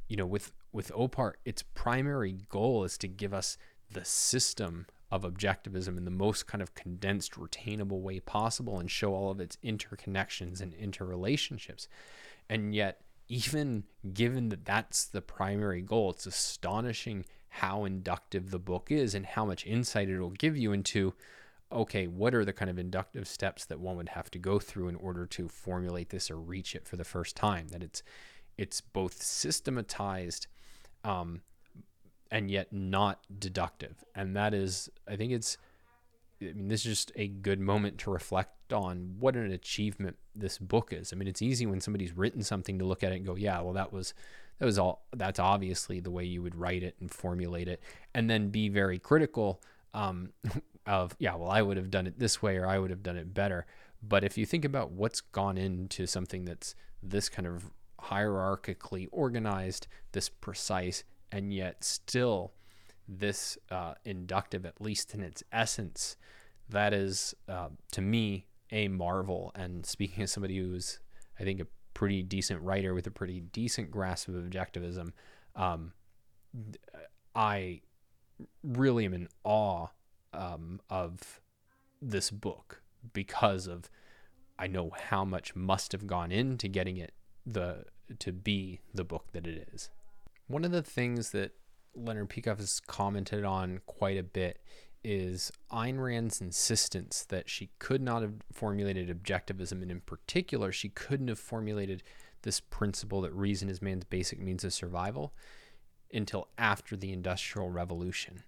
you 0.08 0.16
know, 0.16 0.26
with 0.26 0.52
with 0.72 0.92
Opar, 0.94 1.36
its 1.44 1.64
primary 1.64 2.38
goal 2.50 2.84
is 2.84 2.98
to 3.00 3.08
give 3.08 3.34
us 3.34 3.58
the 3.90 4.06
system 4.06 4.86
of 5.10 5.24
objectivism 5.24 5.98
in 5.98 6.06
the 6.06 6.12
most 6.12 6.46
kind 6.46 6.62
of 6.62 6.76
condensed, 6.76 7.34
retainable 7.34 8.02
way 8.02 8.20
possible 8.20 8.80
and 8.80 8.92
show 8.92 9.14
all 9.14 9.32
of 9.32 9.40
its 9.40 9.58
interconnections 9.64 10.62
and 10.62 10.74
interrelationships. 10.74 11.88
And 12.50 12.76
yet, 12.76 13.02
even 13.30 13.84
given 14.14 14.50
that 14.50 14.66
that's 14.66 15.06
the 15.06 15.22
primary 15.22 15.82
goal, 15.82 16.12
it's 16.12 16.26
astonishing 16.26 17.26
how 17.50 17.86
inductive 17.86 18.52
the 18.52 18.60
book 18.60 18.92
is 18.92 19.16
and 19.16 19.26
how 19.26 19.46
much 19.46 19.66
insight 19.66 20.10
it 20.10 20.20
will 20.20 20.30
give 20.30 20.58
you 20.58 20.72
into 20.72 21.14
okay, 21.70 22.08
what 22.08 22.34
are 22.34 22.46
the 22.46 22.54
kind 22.54 22.72
of 22.72 22.80
inductive 22.80 23.28
steps 23.28 23.66
that 23.66 23.78
one 23.78 23.98
would 23.98 24.08
have 24.10 24.32
to 24.32 24.40
go 24.40 24.58
through 24.58 24.88
in 24.88 24.96
order 24.96 25.26
to 25.26 25.50
formulate 25.50 26.10
this 26.10 26.32
or 26.32 26.38
reach 26.38 26.74
it 26.76 26.88
for 26.88 26.96
the 26.96 27.04
first 27.04 27.36
time? 27.36 27.68
That 27.70 27.84
it's 27.84 28.04
it's 28.58 28.82
both 28.82 29.22
systematized 29.22 30.48
um, 31.04 31.42
and 32.32 32.50
yet 32.50 32.72
not 32.72 33.20
deductive. 33.40 34.04
And 34.16 34.36
that 34.36 34.54
is, 34.54 34.90
I 35.08 35.16
think 35.16 35.32
it's, 35.32 35.58
I 36.42 36.46
mean, 36.46 36.68
this 36.68 36.82
is 36.86 36.92
just 37.00 37.12
a 37.16 37.28
good 37.28 37.60
moment 37.60 37.98
to 38.00 38.12
reflect 38.12 38.72
on 38.72 39.16
what 39.20 39.36
an 39.36 39.52
achievement 39.52 40.18
this 40.36 40.58
book 40.58 40.94
is. 40.94 41.12
I 41.12 41.16
mean, 41.16 41.28
it's 41.28 41.42
easy 41.42 41.66
when 41.66 41.82
somebody's 41.82 42.16
written 42.16 42.44
something 42.44 42.78
to 42.80 42.86
look 42.86 43.04
at 43.04 43.12
it 43.12 43.18
and 43.18 43.26
go, 43.26 43.36
yeah, 43.36 43.60
well, 43.62 43.74
that 43.74 43.92
was, 43.92 44.14
that 44.60 44.66
was 44.66 44.78
all, 44.78 45.06
that's 45.16 45.40
obviously 45.40 46.00
the 46.00 46.12
way 46.12 46.24
you 46.24 46.42
would 46.42 46.56
write 46.56 46.84
it 46.84 46.96
and 47.00 47.12
formulate 47.12 47.68
it, 47.68 47.82
and 48.14 48.30
then 48.30 48.50
be 48.50 48.70
very 48.70 49.00
critical 49.00 49.62
um, 49.94 50.32
of, 50.86 51.16
yeah, 51.20 51.36
well, 51.36 51.50
I 51.50 51.62
would 51.62 51.78
have 51.78 51.90
done 51.90 52.08
it 52.08 52.20
this 52.20 52.42
way 52.42 52.58
or 52.58 52.68
I 52.68 52.78
would 52.78 52.92
have 52.92 53.04
done 53.04 53.18
it 53.18 53.34
better. 53.34 53.66
But 54.04 54.24
if 54.24 54.38
you 54.38 54.46
think 54.46 54.64
about 54.64 54.92
what's 54.92 55.22
gone 55.22 55.58
into 55.58 56.06
something 56.06 56.46
that's 56.46 56.76
this 57.02 57.30
kind 57.30 57.48
of 57.48 57.72
hierarchically 58.00 59.08
organized, 59.12 59.88
this 60.12 60.30
precise, 60.30 61.04
and 61.32 61.52
yet 61.52 61.84
still 61.84 62.54
this 63.08 63.58
uh, 63.72 63.94
inductive, 64.06 64.66
at 64.66 64.82
least 64.82 65.14
in 65.14 65.22
its 65.22 65.44
essence, 65.52 66.18
that 66.70 66.94
is 66.94 67.34
uh, 67.48 67.70
to 67.92 68.02
me 68.02 68.48
a 68.72 68.88
marvel. 68.88 69.52
And 69.56 69.86
speaking 69.86 70.24
as 70.24 70.32
somebody 70.32 70.58
who's, 70.58 71.00
I 71.40 71.44
think, 71.44 71.60
a 71.60 71.68
pretty 71.94 72.22
decent 72.24 72.62
writer 72.62 72.94
with 72.94 73.08
a 73.08 73.12
pretty 73.12 73.40
decent 73.40 73.92
grasp 73.92 74.28
of 74.28 74.36
objectivism, 74.36 75.12
um, 75.56 75.94
I 77.36 77.82
really 78.64 79.06
am 79.06 79.14
in 79.14 79.28
awe 79.44 79.88
um, 80.34 80.82
of 80.90 81.42
this 82.02 82.30
book 82.30 82.82
because 83.14 83.68
of 83.68 83.90
I 84.60 84.68
know 84.68 84.92
how 85.10 85.24
much 85.24 85.56
must 85.56 85.92
have 85.92 86.08
gone 86.08 86.32
into 86.32 86.68
getting 86.68 86.98
it 86.98 87.14
the 87.46 87.86
to 88.20 88.32
be 88.32 88.80
the 88.94 89.04
book 89.04 89.32
that 89.34 89.46
it 89.46 89.70
is. 89.74 89.90
One 90.48 90.64
of 90.64 90.72
the 90.72 90.82
things 90.82 91.32
that 91.32 91.52
Leonard 91.98 92.30
Peikoff 92.30 92.60
has 92.60 92.80
commented 92.80 93.44
on 93.44 93.82
quite 93.86 94.18
a 94.18 94.24
bit 94.24 94.60
is 95.04 95.52
Ayn 95.72 96.04
Rand's 96.04 96.42
insistence 96.42 97.26
that 97.30 97.50
she 97.50 97.70
could 97.80 98.02
not 98.02 98.22
have 98.22 98.34
formulated 98.52 99.10
objectivism, 99.10 99.82
and 99.82 99.92
in 99.92 100.02
particular, 100.02 100.72
she 100.72 100.90
couldn't 100.90 101.30
have 101.30 101.40
formulated 101.40 102.04
this 102.42 102.60
principle 102.60 103.22
that 103.22 103.34
reason 103.34 103.70
is 103.70 103.82
man's 103.82 104.04
basic 104.04 104.40
means 104.40 104.64
of 104.64 104.74
survival 104.74 105.34
until 106.14 106.48
after 106.58 106.96
the 106.96 107.12
Industrial 107.12 107.70
Revolution. 107.70 108.44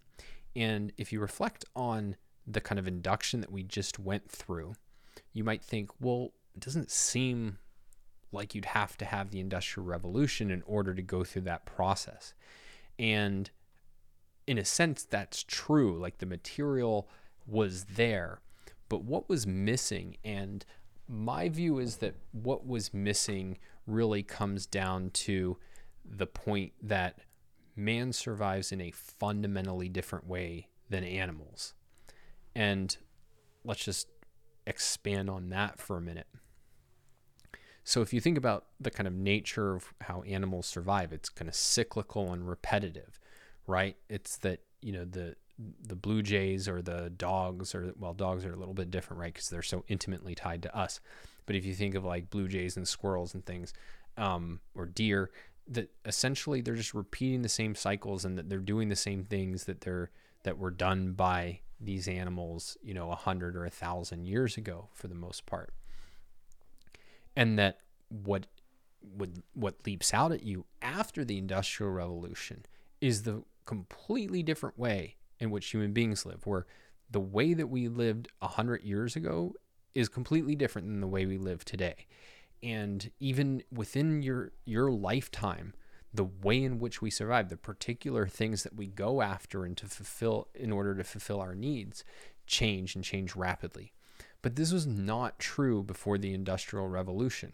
And 0.55 0.91
if 0.97 1.11
you 1.13 1.19
reflect 1.19 1.65
on 1.75 2.15
the 2.45 2.61
kind 2.61 2.79
of 2.79 2.87
induction 2.87 3.41
that 3.41 3.51
we 3.51 3.63
just 3.63 3.99
went 3.99 4.29
through, 4.29 4.73
you 5.33 5.43
might 5.43 5.63
think, 5.63 5.91
well, 5.99 6.31
it 6.55 6.61
doesn't 6.61 6.91
seem 6.91 7.57
like 8.31 8.53
you'd 8.53 8.65
have 8.65 8.97
to 8.97 9.05
have 9.05 9.31
the 9.31 9.39
Industrial 9.39 9.85
Revolution 9.85 10.51
in 10.51 10.61
order 10.63 10.93
to 10.93 11.01
go 11.01 11.23
through 11.23 11.43
that 11.43 11.65
process. 11.65 12.33
And 12.99 13.49
in 14.45 14.57
a 14.57 14.65
sense, 14.65 15.03
that's 15.03 15.43
true. 15.43 15.97
Like 15.97 16.19
the 16.19 16.25
material 16.25 17.09
was 17.47 17.85
there, 17.85 18.41
but 18.89 19.03
what 19.03 19.29
was 19.29 19.47
missing? 19.47 20.17
And 20.23 20.65
my 21.07 21.49
view 21.49 21.79
is 21.79 21.97
that 21.97 22.15
what 22.31 22.67
was 22.67 22.93
missing 22.93 23.57
really 23.87 24.21
comes 24.21 24.67
down 24.67 25.09
to 25.11 25.57
the 26.05 26.27
point 26.27 26.73
that 26.81 27.19
man 27.75 28.11
survives 28.11 28.71
in 28.71 28.81
a 28.81 28.91
fundamentally 28.91 29.89
different 29.89 30.27
way 30.27 30.67
than 30.89 31.03
animals. 31.03 31.73
And 32.55 32.95
let's 33.63 33.83
just 33.83 34.07
expand 34.67 35.29
on 35.29 35.49
that 35.49 35.79
for 35.79 35.97
a 35.97 36.01
minute. 36.01 36.27
So 37.89 38.03
if 38.03 38.13
you 38.13 38.21
think 38.21 38.37
about 38.37 38.65
the 38.79 38.91
kind 38.91 39.07
of 39.07 39.15
nature 39.15 39.73
of 39.73 39.95
how 40.01 40.21
animals 40.21 40.67
survive, 40.67 41.11
it's 41.11 41.27
kind 41.27 41.49
of 41.49 41.55
cyclical 41.55 42.31
and 42.31 42.47
repetitive, 42.47 43.19
right? 43.65 43.95
It's 44.07 44.37
that, 44.37 44.59
you 44.83 44.91
know, 44.91 45.05
the 45.05 45.35
the 45.87 45.95
blue 45.95 46.21
jays 46.21 46.69
or 46.69 46.83
the 46.83 47.09
dogs 47.09 47.73
or 47.73 47.91
well 47.97 48.13
dogs 48.13 48.45
are 48.45 48.53
a 48.53 48.55
little 48.55 48.75
bit 48.75 48.91
different 48.91 49.19
right? 49.19 49.33
Because 49.33 49.49
they're 49.49 49.63
so 49.63 49.85
intimately 49.87 50.35
tied 50.35 50.61
to 50.61 50.77
us. 50.77 50.99
But 51.47 51.55
if 51.55 51.65
you 51.65 51.73
think 51.73 51.95
of 51.95 52.05
like 52.05 52.29
blue 52.29 52.47
jays 52.47 52.77
and 52.77 52.87
squirrels 52.87 53.33
and 53.33 53.43
things 53.43 53.73
um, 54.17 54.59
or 54.75 54.85
deer 54.85 55.31
that 55.67 55.89
essentially 56.05 56.61
they're 56.61 56.75
just 56.75 56.93
repeating 56.93 57.41
the 57.41 57.49
same 57.49 57.73
cycles 57.73 58.23
and 58.23 58.37
that 58.37 58.49
they're 58.49 58.59
doing 58.59 58.89
the 58.89 58.95
same 58.95 59.23
things 59.23 59.63
that 59.63 59.81
they're 59.81 60.11
that 60.43 60.59
were 60.59 60.69
done 60.69 61.13
by 61.13 61.61
these 61.81 62.07
animals 62.07 62.77
you 62.83 62.93
know 62.93 63.09
a 63.09 63.15
hundred 63.15 63.55
or 63.55 63.65
a 63.65 63.71
thousand 63.71 64.27
years 64.27 64.57
ago 64.57 64.89
for 64.93 65.07
the 65.07 65.15
most 65.15 65.47
part 65.47 65.73
and 67.39 67.57
that 67.57 67.79
what 68.09 68.47
would 69.15 69.41
what 69.53 69.75
leaps 69.85 70.13
out 70.13 70.33
at 70.33 70.43
you 70.43 70.65
after 70.81 71.23
the 71.23 71.37
industrial 71.37 71.91
revolution 71.91 72.65
is 72.99 73.23
the 73.23 73.41
completely 73.65 74.43
different 74.43 74.77
way 74.77 75.15
in 75.39 75.49
which 75.49 75.67
human 75.67 75.93
beings 75.93 76.25
live 76.25 76.45
where 76.45 76.65
the 77.09 77.19
way 77.19 77.53
that 77.53 77.67
we 77.67 77.87
lived 77.87 78.27
100 78.39 78.83
years 78.83 79.15
ago 79.15 79.53
is 79.95 80.09
completely 80.09 80.53
different 80.53 80.87
than 80.87 80.99
the 80.99 81.07
way 81.07 81.25
we 81.25 81.37
live 81.37 81.63
today. 81.63 82.05
And 82.61 83.09
even 83.21 83.63
within 83.71 84.21
your 84.21 84.51
your 84.65 84.91
lifetime 84.91 85.73
the 86.13 86.25
way 86.25 86.61
in 86.61 86.79
which 86.79 87.01
we 87.01 87.09
survive 87.09 87.47
the 87.49 87.55
particular 87.55 88.27
things 88.27 88.63
that 88.63 88.75
we 88.75 88.87
go 88.87 89.21
after 89.21 89.63
and 89.63 89.77
to 89.77 89.85
fulfill 89.85 90.49
in 90.53 90.73
order 90.73 90.93
to 90.93 91.03
fulfill 91.05 91.39
our 91.39 91.55
needs 91.55 92.03
change 92.47 92.95
and 92.95 93.03
change 93.03 93.35
rapidly 93.35 93.93
but 94.41 94.55
this 94.55 94.71
was 94.71 94.87
not 94.87 95.39
true 95.39 95.83
before 95.83 96.17
the 96.17 96.33
Industrial 96.33 96.87
Revolution. 96.87 97.53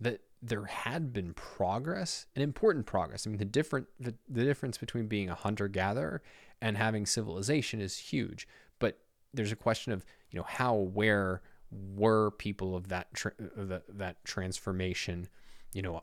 That 0.00 0.20
there 0.42 0.64
had 0.64 1.12
been 1.12 1.34
progress, 1.34 2.26
and 2.34 2.42
important 2.42 2.86
progress. 2.86 3.26
I 3.26 3.30
mean, 3.30 3.38
the 3.38 3.44
different 3.44 3.86
the, 4.00 4.14
the 4.28 4.44
difference 4.44 4.78
between 4.78 5.06
being 5.06 5.30
a 5.30 5.34
hunter 5.34 5.68
gatherer 5.68 6.22
and 6.60 6.76
having 6.76 7.06
civilization 7.06 7.80
is 7.80 7.96
huge. 7.96 8.48
But 8.78 8.98
there's 9.32 9.52
a 9.52 9.56
question 9.56 9.92
of 9.92 10.04
you 10.30 10.38
know 10.38 10.46
how 10.48 10.74
where 10.74 11.42
were 11.70 12.32
people 12.32 12.76
of 12.76 12.88
that 12.88 13.12
tra- 13.14 13.32
of 13.56 13.68
the, 13.68 13.82
that 13.88 14.24
transformation, 14.24 15.28
you 15.72 15.82
know, 15.82 16.02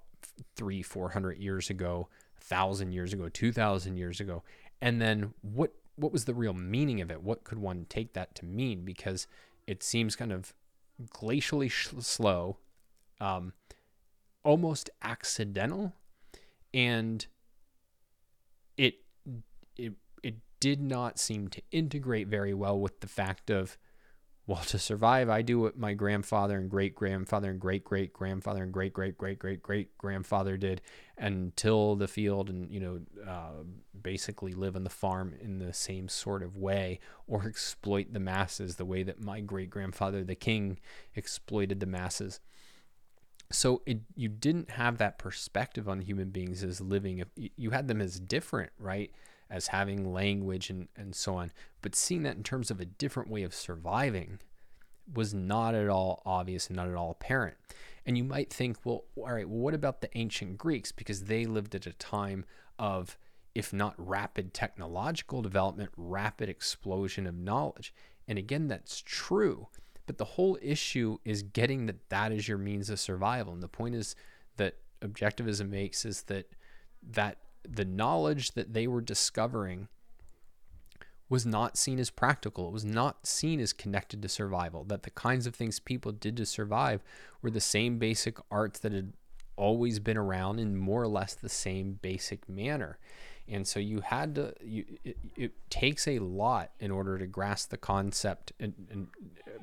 three 0.56 0.82
four 0.82 1.10
hundred 1.10 1.38
years 1.38 1.70
ago, 1.70 2.08
thousand 2.40 2.94
years 2.94 3.14
ago, 3.14 3.30
two 3.30 3.52
thousand 3.52 3.98
years 3.98 4.20
ago, 4.20 4.44
and 4.82 5.02
then 5.02 5.34
what 5.42 5.74
what 5.98 6.14
was 6.14 6.26
the 6.26 6.34
real 6.34 6.54
meaning 6.54 7.02
of 7.02 7.12
it? 7.12 7.22
What 7.22 7.44
could 7.44 7.60
one 7.60 7.86
take 7.90 8.14
that 8.14 8.34
to 8.36 8.46
mean? 8.46 8.86
Because 8.86 9.28
it 9.70 9.84
seems 9.84 10.16
kind 10.16 10.32
of 10.32 10.56
glacially 11.14 11.70
sh- 11.70 11.90
slow, 12.00 12.58
um, 13.22 13.54
almost 14.44 14.90
accidental, 15.04 15.94
and 16.74 17.28
it 18.78 18.96
it 19.78 19.94
it 20.24 20.38
did 20.60 20.82
not 20.82 21.20
seem 21.20 21.50
to 21.50 21.62
integrate 21.72 22.28
very 22.28 22.54
well 22.54 22.80
with 22.80 23.00
the 23.02 23.08
fact 23.08 23.52
of 23.52 23.78
well 24.50 24.64
to 24.64 24.80
survive 24.80 25.30
i 25.30 25.42
do 25.44 25.60
what 25.60 25.78
my 25.78 25.94
grandfather 25.94 26.58
and 26.58 26.72
great 26.72 26.96
grandfather 26.96 27.52
and 27.52 27.60
great 27.60 27.84
great 27.84 28.12
grandfather 28.12 28.64
and 28.64 28.74
great 28.74 28.92
great 28.94 29.16
great 29.18 29.38
great 29.38 29.62
great 29.62 29.96
grandfather 29.98 30.58
did 30.58 30.82
and 31.20 31.56
till 31.56 31.96
the 31.96 32.08
field 32.08 32.50
and 32.50 32.72
you 32.72 32.80
know 32.80 33.00
uh, 33.28 33.64
basically 34.02 34.54
live 34.54 34.76
on 34.76 34.84
the 34.84 34.90
farm 34.90 35.36
in 35.40 35.60
the 35.60 35.74
same 35.74 36.10
sort 36.10 36.42
of 36.42 36.58
way 36.58 37.00
or 37.28 37.46
exploit 37.46 38.12
the 38.12 38.20
masses 38.20 38.78
the 38.78 38.86
way 38.86 39.04
that 39.04 39.22
my 39.24 39.40
great 39.40 39.70
grandfather 39.70 40.24
the 40.24 40.36
king 40.36 40.80
exploited 41.16 41.80
the 41.80 41.86
masses. 41.86 42.40
So 43.52 43.82
it, 43.86 44.00
you 44.16 44.30
didn't 44.30 44.72
have 44.72 45.00
that 45.00 45.18
perspective 45.18 45.90
on 45.90 46.02
human 46.02 46.30
beings 46.30 46.64
as 46.64 46.82
living 46.82 47.24
you 47.36 47.72
had 47.72 47.88
them 47.88 48.02
as 48.02 48.20
different 48.20 48.72
right 48.78 49.12
as 49.50 49.68
having 49.68 50.14
language 50.14 50.70
and, 50.70 50.88
and 50.96 51.16
so 51.16 51.36
on 51.36 51.52
but 51.82 51.96
seeing 51.96 52.24
that 52.24 52.36
in 52.36 52.44
terms 52.44 52.70
of 52.70 52.80
a 52.80 52.86
different 52.86 53.30
way 53.30 53.44
of 53.44 53.54
surviving 53.54 54.40
was 55.14 55.34
not 55.34 55.76
at 55.76 55.90
all 55.90 56.22
obvious 56.26 56.68
and 56.68 56.76
not 56.76 56.88
at 56.88 56.96
all 56.96 57.12
apparent. 57.12 57.58
And 58.06 58.18
you 58.18 58.24
might 58.24 58.52
think 58.52 58.78
well 58.84 59.06
all 59.16 59.32
right 59.32 59.48
well 59.48 59.60
what 59.60 59.74
about 59.74 60.02
the 60.02 60.18
ancient 60.18 60.58
greeks? 60.58 60.92
Because 60.92 61.26
they 61.26 61.46
lived 61.46 61.76
at 61.76 61.86
a 61.86 61.94
time 61.94 62.46
of 62.78 63.18
if 63.56 63.74
not 63.74 63.96
rapid 63.98 64.54
technological 64.54 65.42
development 65.42 65.92
rapid 65.98 66.50
explosion 66.50 67.28
of 67.28 67.36
knowledge. 67.36 67.94
And 68.28 68.38
again 68.38 68.68
that's 68.68 69.02
true 69.06 69.68
but 70.06 70.18
the 70.18 70.26
whole 70.26 70.58
issue 70.62 71.20
is 71.24 71.44
getting 71.44 71.86
that 71.86 72.10
that 72.10 72.32
is 72.32 72.48
your 72.48 72.58
means 72.58 72.90
of 72.90 73.00
survival. 73.00 73.54
And 73.54 73.62
the 73.62 73.68
point 73.68 73.94
is 73.94 74.16
that 74.58 74.78
objectivism 75.04 75.70
makes 75.70 76.04
is 76.04 76.24
that 76.24 76.48
that 77.12 77.38
the 77.68 77.86
knowledge 77.86 78.52
that 78.52 78.74
they 78.74 78.88
were 78.88 79.02
discovering 79.02 79.88
was 81.30 81.46
not 81.46 81.78
seen 81.78 82.00
as 82.00 82.10
practical. 82.10 82.68
It 82.68 82.74
was 82.74 82.86
not 82.86 83.28
seen 83.28 83.60
as 83.60 83.72
connected 83.72 84.22
to 84.24 84.30
survival. 84.30 84.84
That 84.84 85.04
the 85.04 85.12
kinds 85.12 85.46
of 85.46 85.54
things 85.54 85.80
people 85.80 86.12
did 86.12 86.38
to 86.38 86.46
survive 86.46 87.04
were 87.42 87.52
the 87.52 87.62
same 87.62 88.00
basic 88.00 88.38
arts 88.50 88.80
that 88.80 88.94
had 88.94 89.14
always 89.56 90.00
been 90.00 90.18
around 90.18 90.60
in 90.60 90.78
more 90.78 91.04
or 91.04 91.08
less 91.08 91.36
the 91.36 91.50
same 91.50 92.00
basic 92.02 92.48
manner 92.48 92.98
and 93.50 93.68
so 93.68 93.80
you 93.80 94.02
had 94.02 94.36
to 94.36 94.54
you 94.64 94.86
it, 95.04 95.18
it, 95.36 95.52
takes 95.70 96.08
a 96.08 96.20
lot 96.20 96.72
in 96.80 96.92
order 96.92 97.18
to 97.18 97.28
grasp 97.28 97.70
the 97.70 97.78
concept 97.78 98.54
and, 98.60 98.74
and 98.90 99.08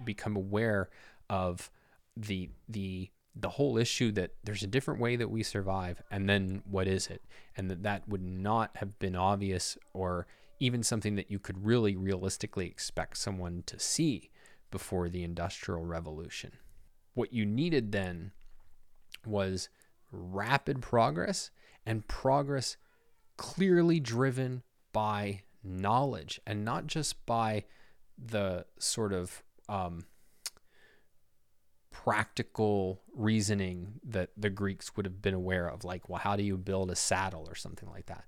become 0.05 0.37
aware 0.37 0.89
of 1.31 1.71
the 2.17 2.51
the 2.69 3.11
the 3.39 3.51
whole 3.51 3.77
issue 3.77 4.11
that 4.13 4.31
there's 4.45 4.63
a 4.63 4.67
different 4.67 4.99
way 4.99 5.15
that 5.17 5.31
we 5.31 5.43
survive 5.43 6.03
and 6.11 6.29
then 6.29 6.63
what 6.65 6.89
is 6.89 7.09
it? 7.09 7.23
And 7.57 7.71
that 7.71 7.83
that 7.83 8.09
would 8.09 8.23
not 8.23 8.77
have 8.77 8.99
been 8.99 9.15
obvious 9.15 9.77
or 9.93 10.27
even 10.59 10.83
something 10.83 11.17
that 11.17 11.31
you 11.31 11.39
could 11.39 11.65
really 11.65 11.97
realistically 11.97 12.67
expect 12.67 13.19
someone 13.19 13.63
to 13.67 13.79
see 13.79 14.31
before 14.71 15.11
the 15.11 15.23
industrial 15.23 15.85
revolution. 15.85 16.53
What 17.15 17.33
you 17.33 17.45
needed 17.45 17.93
then 17.93 18.33
was 19.27 19.69
rapid 20.11 20.81
progress 20.81 21.51
and 21.85 22.07
progress 22.09 22.77
clearly 23.37 24.01
driven 24.01 24.63
by 24.93 25.43
knowledge 25.63 26.41
and 26.47 26.65
not 26.65 26.87
just 26.87 27.27
by 27.27 27.65
the 28.17 28.65
sort 28.79 29.13
of 29.13 29.43
um, 29.69 30.07
practical 32.05 33.01
reasoning 33.15 34.01
that 34.05 34.31
the 34.37 34.51
Greeks 34.51 34.97
would 34.97 35.07
have 35.07 35.23
been 35.23 35.35
aware 35.35 35.69
of, 35.69 35.85
like, 35.85 36.09
well, 36.09 36.19
how 36.19 36.37
do 36.37 36.43
you 36.43 36.57
build 36.57 36.91
a 36.91 36.97
saddle 36.97 37.47
or 37.49 37.55
something 37.55 37.89
like 37.91 38.07
that? 38.07 38.25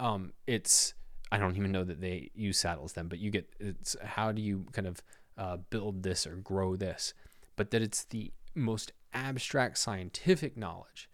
Um, 0.00 0.32
it's 0.46 0.94
I 1.30 1.38
don't 1.38 1.56
even 1.56 1.72
know 1.72 1.84
that 1.84 2.00
they 2.00 2.30
use 2.34 2.58
saddles 2.58 2.92
then, 2.92 3.08
but 3.08 3.18
you 3.18 3.30
get 3.30 3.48
it's 3.58 3.96
how 4.02 4.32
do 4.32 4.42
you 4.42 4.66
kind 4.72 4.86
of 4.86 5.02
uh, 5.38 5.56
build 5.70 6.02
this 6.02 6.26
or 6.26 6.36
grow 6.36 6.76
this, 6.76 7.14
but 7.56 7.70
that 7.70 7.82
it's 7.82 8.04
the 8.04 8.32
most 8.54 8.92
abstract 9.12 9.78
scientific 9.78 10.56
knowledge 10.56 11.08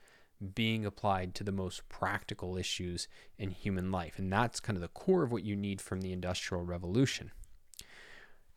being 0.54 0.86
applied 0.86 1.34
to 1.34 1.44
the 1.44 1.52
most 1.52 1.86
practical 1.88 2.56
issues 2.56 3.08
in 3.38 3.50
human 3.50 3.92
life. 3.92 4.18
And 4.18 4.32
that's 4.32 4.60
kind 4.60 4.76
of 4.76 4.80
the 4.82 4.88
core 4.88 5.22
of 5.22 5.32
what 5.32 5.44
you 5.44 5.54
need 5.54 5.80
from 5.80 6.00
the 6.00 6.12
Industrial 6.12 6.64
Revolution. 6.64 7.30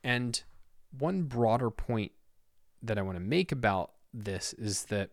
And 0.04 0.42
one 0.98 1.24
broader 1.24 1.70
point 1.70 2.14
that 2.84 2.98
I 2.98 3.02
want 3.02 3.16
to 3.16 3.24
make 3.24 3.52
about 3.52 3.94
this 4.14 4.54
is 4.54 4.86
that 4.86 5.10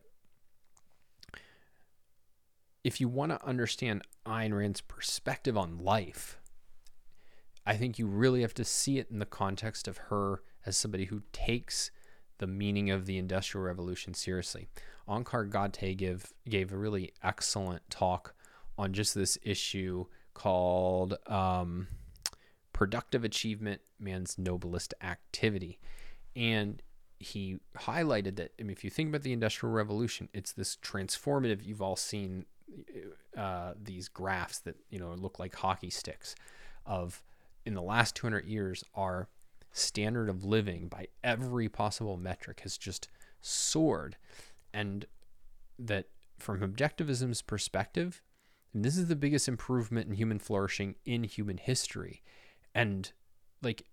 if 2.83 3.01
you 3.01 3.09
want 3.09 3.33
to 3.33 3.47
understand 3.47 4.03
Ayn 4.27 4.57
Rand's 4.57 4.81
perspective 4.81 5.57
on 5.57 5.79
life, 5.79 6.39
I 7.67 7.77
think 7.77 7.99
you 7.99 8.07
really 8.07 8.43
have 8.43 8.55
to 8.55 8.65
see 8.65 8.99
it 8.99 9.09
in 9.11 9.19
the 9.19 9.27
context 9.27 9.87
of 9.87 9.99
her 10.09 10.43
as 10.67 10.77
somebody 10.77 11.07
who 11.07 11.23
takes 11.33 11.91
the 12.39 12.47
meaning 12.47 12.91
of 12.91 13.07
the 13.07 13.19
Industrial 13.19 13.65
Revolution 13.65 14.15
seriously. 14.15 14.69
Onkar 15.09 15.49
Ghate 15.51 15.97
give, 15.97 16.33
gave 16.49 16.73
a 16.73 16.77
really 16.77 17.13
excellent 17.23 17.89
talk 17.91 18.35
on 18.79 18.93
just 18.93 19.15
this 19.15 19.37
issue 19.43 20.07
called 20.33 21.17
um, 21.27 21.87
Productive 22.73 23.25
Achievement 23.25 23.83
Man's 23.99 24.39
Noblest 24.39 24.95
Activity. 25.03 25.79
And 26.35 26.81
he 27.21 27.59
highlighted 27.77 28.37
that 28.37 28.53
I 28.59 28.63
mean, 28.63 28.73
if 28.73 28.83
you 28.83 28.91
think 28.91 29.11
about 29.11 29.23
the 29.23 29.33
Industrial 29.33 29.73
Revolution, 29.73 30.29
it's 30.33 30.53
this 30.53 30.77
transformative, 30.77 31.65
you've 31.65 31.83
all 31.83 31.97
seen 31.97 32.47
uh, 33.37 33.75
these 33.81 34.09
graphs 34.09 34.59
that 34.61 34.77
you 34.91 34.99
know 34.99 35.13
look 35.15 35.39
like 35.39 35.55
hockey 35.55 35.91
sticks 35.91 36.35
of 36.87 37.23
in 37.67 37.75
the 37.75 37.83
last 37.83 38.17
200 38.17 38.45
years 38.45 38.85
our 38.95 39.29
standard 39.73 40.29
of 40.29 40.45
living 40.45 40.89
by 40.89 41.07
every 41.23 41.69
possible 41.69 42.17
metric 42.17 42.61
has 42.61 42.77
just 42.79 43.09
soared 43.41 44.17
and 44.73 45.07
that 45.79 46.07
from 46.39 46.61
objectivism's 46.61 47.43
perspective, 47.43 48.23
this 48.75 48.97
is 48.97 49.07
the 49.09 49.17
biggest 49.17 49.49
improvement 49.49 50.09
in 50.09 50.15
human 50.15 50.39
flourishing 50.39 50.95
in 51.05 51.25
human 51.25 51.59
history. 51.59 52.23
And 52.75 53.13
like 53.63 53.85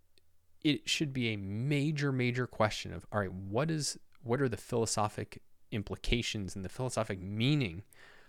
it 0.64 0.90
should 0.90 1.14
be 1.14 1.30
a 1.30 1.38
major, 1.38 2.12
major 2.12 2.48
question 2.48 2.94
of 2.94 3.06
all 3.12 3.20
right, 3.20 3.32
what 3.32 3.72
is 3.72 3.98
what 4.24 4.42
are 4.42 4.50
the 4.50 4.58
philosophic 4.58 5.42
implications 5.72 6.56
and 6.56 6.66
the 6.66 6.70
philosophic 6.70 7.22
meaning 7.22 7.84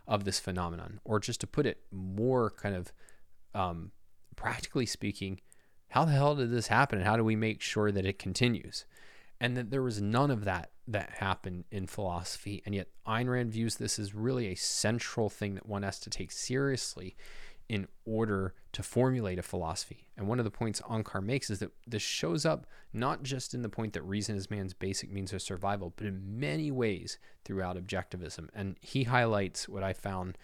of 0.06 0.24
this 0.24 0.38
phenomenon? 0.40 1.00
Or 1.04 1.20
just 1.20 1.40
to 1.40 1.46
put 1.46 1.66
it 1.66 1.82
more 1.90 2.50
kind 2.50 2.74
of 2.74 2.92
um, 3.54 3.92
practically 4.36 4.86
speaking, 4.86 5.40
how 5.88 6.04
the 6.04 6.12
hell 6.12 6.36
did 6.36 6.50
this 6.50 6.68
happen 6.68 6.98
and 6.98 7.06
how 7.06 7.16
do 7.16 7.24
we 7.24 7.36
make 7.36 7.60
sure 7.60 7.90
that 7.90 8.06
it 8.06 8.18
continues? 8.18 8.84
And 9.40 9.56
that 9.56 9.70
there 9.70 9.82
was 9.82 10.00
none 10.00 10.30
of 10.30 10.44
that 10.44 10.70
that 10.86 11.10
happened 11.10 11.64
in 11.70 11.86
philosophy. 11.86 12.62
And 12.64 12.74
yet, 12.74 12.88
Ayn 13.06 13.28
Rand 13.28 13.52
views 13.52 13.76
this 13.76 13.98
as 13.98 14.14
really 14.14 14.48
a 14.48 14.56
central 14.56 15.28
thing 15.28 15.54
that 15.54 15.68
one 15.68 15.82
has 15.82 16.00
to 16.00 16.10
take 16.10 16.32
seriously 16.32 17.16
in 17.68 17.86
order 18.06 18.54
to 18.72 18.82
formulate 18.82 19.38
a 19.38 19.42
philosophy. 19.42 20.08
And 20.16 20.26
one 20.26 20.38
of 20.38 20.44
the 20.44 20.50
points 20.50 20.80
Onkar 20.82 21.22
makes 21.22 21.50
is 21.50 21.58
that 21.58 21.70
this 21.86 22.02
shows 22.02 22.46
up 22.46 22.66
not 22.92 23.22
just 23.22 23.52
in 23.52 23.62
the 23.62 23.68
point 23.68 23.92
that 23.92 24.02
reason 24.02 24.36
is 24.36 24.50
man's 24.50 24.72
basic 24.72 25.12
means 25.12 25.32
of 25.32 25.42
survival, 25.42 25.92
but 25.96 26.06
in 26.06 26.40
many 26.40 26.70
ways 26.70 27.18
throughout 27.44 27.76
objectivism. 27.76 28.48
And 28.54 28.76
he 28.80 29.04
highlights 29.04 29.68
what 29.68 29.82
I 29.82 29.92
found 29.92 30.38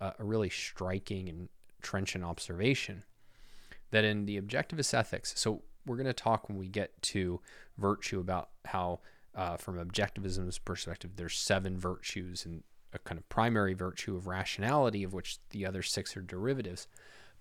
uh, 0.00 0.12
a 0.18 0.24
really 0.24 0.50
striking 0.50 1.28
and 1.28 1.48
trenchant 1.82 2.24
observation 2.24 3.02
that 3.90 4.04
in 4.04 4.26
the 4.26 4.40
objectivist 4.40 4.94
ethics, 4.94 5.32
so 5.36 5.62
we're 5.84 5.96
going 5.96 6.06
to 6.06 6.12
talk 6.12 6.48
when 6.48 6.58
we 6.58 6.68
get 6.68 7.00
to 7.02 7.40
virtue 7.76 8.20
about 8.20 8.50
how 8.66 9.00
uh, 9.34 9.56
from 9.56 9.78
objectivism's 9.78 10.58
perspective, 10.58 11.12
there's 11.16 11.36
seven 11.36 11.78
virtues 11.78 12.44
and 12.44 12.62
a 12.92 12.98
kind 12.98 13.18
of 13.18 13.28
primary 13.28 13.74
virtue 13.74 14.16
of 14.16 14.26
rationality, 14.26 15.02
of 15.02 15.12
which 15.12 15.38
the 15.50 15.66
other 15.66 15.82
six 15.82 16.16
are 16.16 16.22
derivatives. 16.22 16.86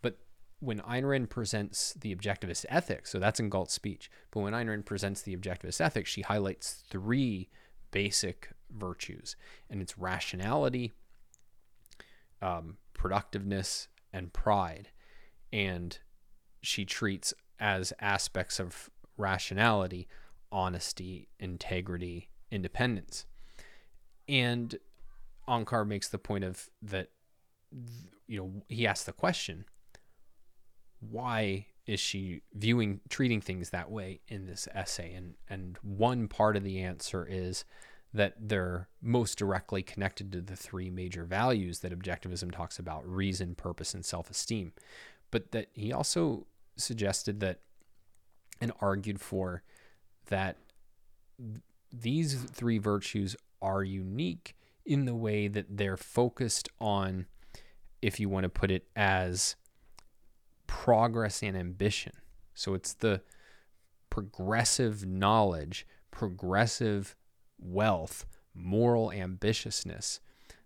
But 0.02 0.18
when 0.60 0.80
Ayn 0.82 1.08
Rand 1.08 1.30
presents 1.30 1.94
the 1.94 2.16
objectivist 2.16 2.66
ethics, 2.70 3.12
so 3.12 3.20
that's 3.20 3.40
in 3.40 3.50
Galt's 3.50 3.74
speech, 3.74 4.10
but 4.32 4.42
when 4.42 4.54
Ayn 4.54 4.70
Rand 4.70 4.86
presents 4.86 5.22
the 5.22 5.36
objectivist 5.36 5.82
ethics, 5.82 6.10
she 6.10 6.22
highlights 6.22 6.84
three 6.90 7.50
basic 7.92 8.50
virtues, 8.70 9.36
and 9.70 9.82
it's 9.82 9.98
rationality, 9.98 10.92
um, 12.42 12.78
productiveness, 12.94 13.88
and 14.12 14.34
pride. 14.34 14.90
And 15.54 15.98
she 16.62 16.84
treats 16.86 17.34
as 17.60 17.94
aspects 18.00 18.60
of 18.60 18.90
rationality 19.18 20.08
honesty, 20.52 21.28
integrity, 21.40 22.30
independence. 22.52 23.26
And 24.28 24.78
Onkar 25.48 25.88
makes 25.88 26.10
the 26.10 26.18
point 26.18 26.44
of 26.44 26.70
that, 26.82 27.10
you 28.28 28.38
know, 28.40 28.52
he 28.68 28.86
asks 28.86 29.06
the 29.06 29.14
question, 29.14 29.66
why 31.00 31.68
is 31.86 32.00
she 32.00 32.42
viewing, 32.54 33.00
treating 33.10 33.40
things 33.40 33.70
that 33.70 33.90
way 33.90 34.20
in 34.28 34.46
this 34.46 34.68
essay? 34.74 35.14
And, 35.14 35.36
and 35.50 35.78
one 35.82 36.28
part 36.28 36.58
of 36.58 36.64
the 36.64 36.80
answer 36.80 37.26
is 37.30 37.64
that 38.14 38.34
they're 38.40 38.88
most 39.02 39.38
directly 39.38 39.84
connected 39.84 40.32
to 40.32 40.42
the 40.42 40.56
three 40.56 40.90
major 40.90 41.24
values 41.24 41.80
that 41.80 41.98
objectivism 41.98 42.52
talks 42.52 42.80
about 42.80 43.08
reason, 43.08 43.56
purpose, 43.56 43.94
and 43.94 44.06
self 44.06 44.30
esteem. 44.30 44.74
But 45.32 45.52
that 45.52 45.68
he 45.74 45.92
also 45.94 46.48
suggested 46.78 47.40
that 47.42 47.60
and 48.60 48.72
argued 48.82 49.20
for 49.20 49.62
that 50.28 50.58
these 51.94 52.36
three 52.36 52.78
virtues 52.78 53.36
are 53.62 53.84
unique 53.84 54.56
in 54.88 55.06
the 55.06 55.16
way 55.16 55.50
that 55.50 55.66
they're 55.70 55.98
focused 55.98 56.70
on, 56.80 57.28
if 58.02 58.20
you 58.20 58.30
want 58.30 58.44
to 58.44 58.50
put 58.50 58.72
it 58.72 58.88
as 58.96 59.56
progress 60.66 61.44
and 61.44 61.58
ambition. 61.58 62.14
So 62.56 62.74
it's 62.74 62.94
the 62.94 63.22
progressive 64.10 65.06
knowledge, 65.06 65.86
progressive 66.10 67.16
wealth, 67.60 68.26
moral 68.56 69.12
ambitiousness. 69.14 70.20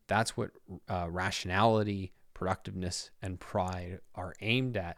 That's 0.08 0.38
what 0.38 0.52
uh, 0.88 1.08
rationality, 1.10 2.14
productiveness, 2.34 3.10
and 3.22 3.40
pride 3.40 4.00
are 4.14 4.36
aimed 4.42 4.78
at. 4.78 4.98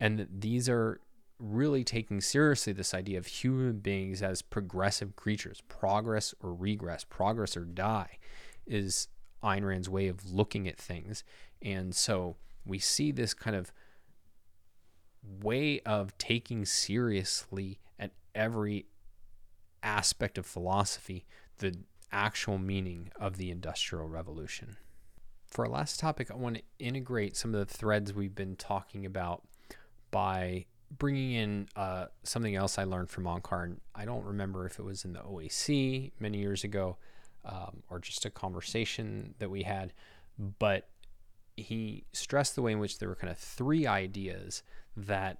And 0.00 0.26
these 0.30 0.68
are 0.68 1.00
really 1.38 1.84
taking 1.84 2.20
seriously 2.20 2.72
this 2.72 2.92
idea 2.94 3.18
of 3.18 3.26
human 3.26 3.78
beings 3.78 4.22
as 4.22 4.42
progressive 4.42 5.14
creatures, 5.14 5.62
progress 5.68 6.34
or 6.40 6.52
regress, 6.52 7.04
progress 7.04 7.56
or 7.56 7.64
die 7.64 8.18
is 8.66 9.08
Ayn 9.42 9.64
Rand's 9.66 9.88
way 9.88 10.08
of 10.08 10.32
looking 10.32 10.66
at 10.66 10.78
things. 10.78 11.24
And 11.62 11.94
so 11.94 12.36
we 12.64 12.78
see 12.78 13.12
this 13.12 13.34
kind 13.34 13.56
of 13.56 13.72
way 15.42 15.80
of 15.80 16.16
taking 16.18 16.64
seriously 16.64 17.78
at 17.98 18.12
every 18.34 18.86
aspect 19.82 20.38
of 20.38 20.46
philosophy 20.46 21.26
the 21.58 21.76
actual 22.10 22.58
meaning 22.58 23.10
of 23.16 23.36
the 23.36 23.50
Industrial 23.50 24.08
Revolution. 24.08 24.76
For 25.46 25.66
our 25.66 25.70
last 25.70 26.00
topic, 26.00 26.30
I 26.30 26.34
want 26.34 26.56
to 26.56 26.62
integrate 26.78 27.36
some 27.36 27.54
of 27.54 27.66
the 27.66 27.72
threads 27.72 28.12
we've 28.12 28.34
been 28.34 28.56
talking 28.56 29.06
about 29.06 29.42
by 30.10 30.66
bringing 30.98 31.32
in 31.32 31.68
uh, 31.76 32.06
something 32.22 32.54
else 32.54 32.78
I 32.78 32.84
learned 32.84 33.10
from 33.10 33.24
Onkar. 33.24 33.76
I 33.94 34.04
don't 34.04 34.24
remember 34.24 34.66
if 34.66 34.78
it 34.78 34.84
was 34.84 35.04
in 35.04 35.12
the 35.12 35.20
OAC 35.20 36.12
many 36.18 36.38
years 36.38 36.64
ago 36.64 36.96
um, 37.44 37.82
or 37.90 37.98
just 37.98 38.24
a 38.24 38.30
conversation 38.30 39.34
that 39.38 39.50
we 39.50 39.62
had, 39.62 39.92
but 40.58 40.88
he 41.56 42.04
stressed 42.12 42.54
the 42.54 42.62
way 42.62 42.72
in 42.72 42.78
which 42.78 42.98
there 42.98 43.08
were 43.08 43.14
kind 43.14 43.30
of 43.30 43.38
three 43.38 43.86
ideas 43.86 44.62
that 44.96 45.38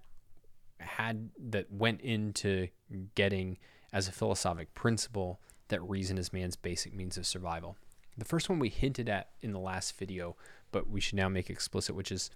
had 0.79 1.31
that 1.39 1.73
went 1.73 2.01
into 2.01 2.69
getting 3.15 3.59
as 3.93 4.09
a 4.09 4.13
philosophic 4.13 4.75
principle 4.75 5.41
that 5.69 5.83
reason 5.83 6.19
is 6.19 6.33
man's 6.33 6.57
basic 6.57 6.95
means 6.95 7.17
of 7.17 7.27
survival. 7.27 7.77
The 8.17 8.25
first 8.25 8.49
one 8.49 8.59
we 8.59 8.69
hinted 8.69 9.09
at 9.09 9.31
in 9.41 9.53
the 9.53 9.59
last 9.59 9.97
video, 9.97 10.37
but 10.71 10.89
we 10.89 11.01
should 11.01 11.17
now 11.17 11.29
make 11.29 11.51
explicit, 11.51 11.97
which 11.97 12.13
is 12.13 12.31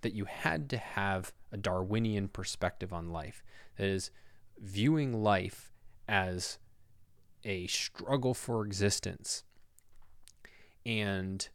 that 0.00 0.14
you 0.14 0.24
had 0.24 0.68
to 0.70 0.78
have 0.78 1.32
a 1.52 1.56
Darwinian 1.56 2.28
perspective 2.28 2.92
on 2.92 3.10
life. 3.10 3.44
That 3.76 3.88
is, 3.88 4.10
viewing 4.58 5.22
life 5.22 5.72
as 6.08 6.58
a 7.44 7.66
struggle 7.66 8.34
for 8.34 8.64
existence 8.64 9.44
and 10.84 11.48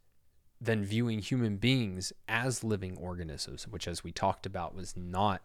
then 0.60 0.84
viewing 0.84 1.18
human 1.18 1.56
beings 1.56 2.12
as 2.28 2.64
living 2.64 2.96
organisms, 2.96 3.68
which, 3.68 3.86
as 3.86 4.02
we 4.02 4.12
talked 4.12 4.46
about, 4.46 4.74
was 4.74 4.96
not 4.96 5.42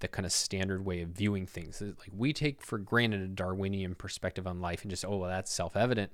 the 0.00 0.08
kind 0.08 0.26
of 0.26 0.32
standard 0.32 0.84
way 0.84 1.00
of 1.00 1.08
viewing 1.10 1.46
things. 1.46 1.80
Like 1.80 2.10
we 2.14 2.32
take 2.32 2.60
for 2.62 2.78
granted 2.78 3.22
a 3.22 3.28
Darwinian 3.28 3.94
perspective 3.94 4.46
on 4.46 4.60
life 4.60 4.82
and 4.82 4.90
just, 4.90 5.04
oh, 5.04 5.16
well, 5.16 5.30
that's 5.30 5.52
self 5.52 5.76
evident. 5.76 6.12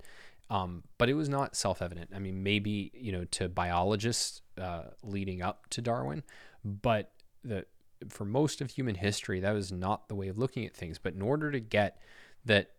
Um, 0.48 0.82
but 0.98 1.08
it 1.08 1.14
was 1.14 1.28
not 1.28 1.54
self 1.54 1.80
evident. 1.80 2.10
I 2.14 2.18
mean, 2.18 2.42
maybe, 2.42 2.90
you 2.94 3.12
know, 3.12 3.24
to 3.32 3.48
biologists 3.48 4.42
uh, 4.58 4.84
leading 5.02 5.42
up 5.42 5.68
to 5.70 5.80
Darwin, 5.80 6.22
but 6.64 7.12
the, 7.44 7.66
for 8.08 8.24
most 8.24 8.60
of 8.60 8.70
human 8.70 8.96
history, 8.96 9.40
that 9.40 9.52
was 9.52 9.70
not 9.70 10.08
the 10.08 10.14
way 10.14 10.28
of 10.28 10.38
looking 10.38 10.64
at 10.66 10.74
things. 10.74 10.98
But 10.98 11.14
in 11.14 11.22
order 11.22 11.50
to 11.50 11.60
get 11.60 12.00
that 12.44 12.70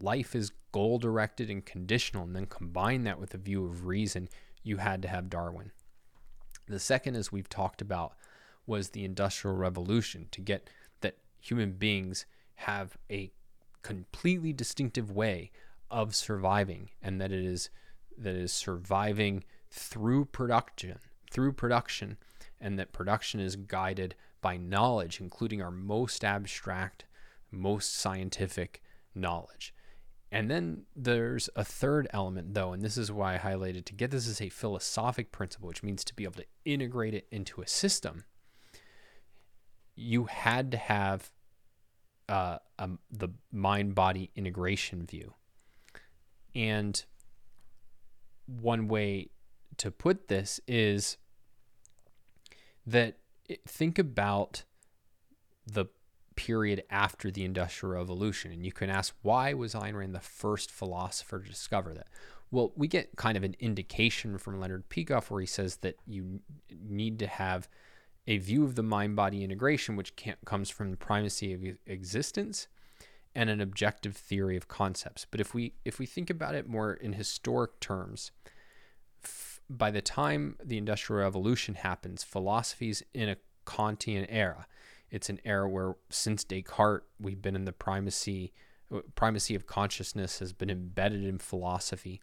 life 0.00 0.34
is 0.34 0.52
goal 0.72 0.98
directed 0.98 1.50
and 1.50 1.64
conditional, 1.64 2.24
and 2.24 2.34
then 2.34 2.46
combine 2.46 3.04
that 3.04 3.20
with 3.20 3.34
a 3.34 3.38
view 3.38 3.64
of 3.64 3.86
reason, 3.86 4.28
you 4.62 4.78
had 4.78 5.02
to 5.02 5.08
have 5.08 5.30
Darwin. 5.30 5.72
The 6.66 6.80
second, 6.80 7.16
as 7.16 7.30
we've 7.30 7.48
talked 7.48 7.82
about, 7.82 8.14
was 8.66 8.90
the 8.90 9.04
Industrial 9.04 9.56
Revolution 9.56 10.28
to 10.30 10.40
get 10.40 10.70
that 11.02 11.18
human 11.40 11.72
beings 11.72 12.24
have 12.56 12.96
a 13.10 13.30
completely 13.82 14.52
distinctive 14.52 15.10
way 15.10 15.50
of 15.90 16.14
surviving, 16.14 16.90
and 17.02 17.20
that 17.20 17.30
it 17.30 17.44
is 17.44 17.70
that 18.16 18.34
is 18.34 18.52
surviving 18.52 19.44
through 19.70 20.24
production, 20.24 20.98
through 21.30 21.52
production, 21.52 22.16
and 22.60 22.78
that 22.78 22.92
production 22.92 23.40
is 23.40 23.56
guided 23.56 24.14
by 24.40 24.56
knowledge, 24.56 25.20
including 25.20 25.60
our 25.60 25.70
most 25.70 26.24
abstract, 26.24 27.04
most 27.50 27.94
scientific 27.94 28.82
knowledge. 29.14 29.73
And 30.34 30.50
then 30.50 30.82
there's 30.96 31.48
a 31.54 31.62
third 31.62 32.08
element, 32.10 32.54
though, 32.54 32.72
and 32.72 32.82
this 32.82 32.96
is 32.96 33.12
why 33.12 33.36
I 33.36 33.38
highlighted 33.38 33.84
to 33.84 33.94
get 33.94 34.10
this 34.10 34.26
as 34.26 34.40
a 34.40 34.48
philosophic 34.48 35.30
principle, 35.30 35.68
which 35.68 35.84
means 35.84 36.02
to 36.02 36.14
be 36.14 36.24
able 36.24 36.34
to 36.34 36.46
integrate 36.64 37.14
it 37.14 37.28
into 37.30 37.62
a 37.62 37.68
system. 37.68 38.24
You 39.94 40.24
had 40.24 40.72
to 40.72 40.76
have 40.76 41.30
uh, 42.28 42.58
um, 42.80 42.98
the 43.12 43.28
mind 43.52 43.94
body 43.94 44.32
integration 44.34 45.06
view. 45.06 45.34
And 46.52 47.04
one 48.46 48.88
way 48.88 49.28
to 49.76 49.92
put 49.92 50.26
this 50.26 50.58
is 50.66 51.16
that 52.84 53.18
think 53.68 54.00
about 54.00 54.64
the 55.64 55.86
period 56.36 56.84
after 56.90 57.30
the 57.30 57.44
Industrial 57.44 57.94
Revolution. 57.94 58.52
And 58.52 58.64
you 58.64 58.72
can 58.72 58.90
ask, 58.90 59.14
why 59.22 59.54
was 59.54 59.74
Ayn 59.74 59.94
Rand 59.94 60.14
the 60.14 60.20
first 60.20 60.70
philosopher 60.70 61.40
to 61.40 61.48
discover 61.48 61.94
that? 61.94 62.08
Well, 62.50 62.72
we 62.76 62.86
get 62.86 63.16
kind 63.16 63.36
of 63.36 63.42
an 63.42 63.56
indication 63.58 64.38
from 64.38 64.60
Leonard 64.60 64.88
Peikoff 64.88 65.30
where 65.30 65.40
he 65.40 65.46
says 65.46 65.76
that 65.76 65.96
you 66.06 66.40
need 66.70 67.18
to 67.18 67.26
have 67.26 67.68
a 68.26 68.38
view 68.38 68.64
of 68.64 68.74
the 68.74 68.82
mind 68.82 69.16
body 69.16 69.44
integration, 69.44 69.96
which 69.96 70.14
comes 70.44 70.70
from 70.70 70.90
the 70.90 70.96
primacy 70.96 71.52
of 71.52 71.62
existence 71.86 72.68
and 73.34 73.50
an 73.50 73.60
objective 73.60 74.16
theory 74.16 74.56
of 74.56 74.68
concepts. 74.68 75.26
But 75.30 75.40
if 75.40 75.54
we 75.54 75.74
if 75.84 75.98
we 75.98 76.06
think 76.06 76.30
about 76.30 76.54
it 76.54 76.68
more 76.68 76.94
in 76.94 77.14
historic 77.14 77.80
terms, 77.80 78.30
f- 79.22 79.60
by 79.68 79.90
the 79.90 80.00
time 80.00 80.56
the 80.62 80.78
Industrial 80.78 81.22
Revolution 81.22 81.74
happens, 81.74 82.22
philosophy's 82.22 83.02
in 83.12 83.28
a 83.28 83.36
Kantian 83.66 84.26
era. 84.28 84.66
It's 85.14 85.28
an 85.28 85.38
era 85.44 85.68
where 85.68 85.94
since 86.10 86.42
Descartes, 86.42 87.04
we've 87.20 87.40
been 87.40 87.54
in 87.54 87.66
the 87.66 87.72
primacy 87.72 88.52
uh, 88.92 88.98
primacy 89.14 89.54
of 89.54 89.64
consciousness 89.64 90.40
has 90.40 90.52
been 90.52 90.68
embedded 90.68 91.24
in 91.24 91.38
philosophy. 91.38 92.20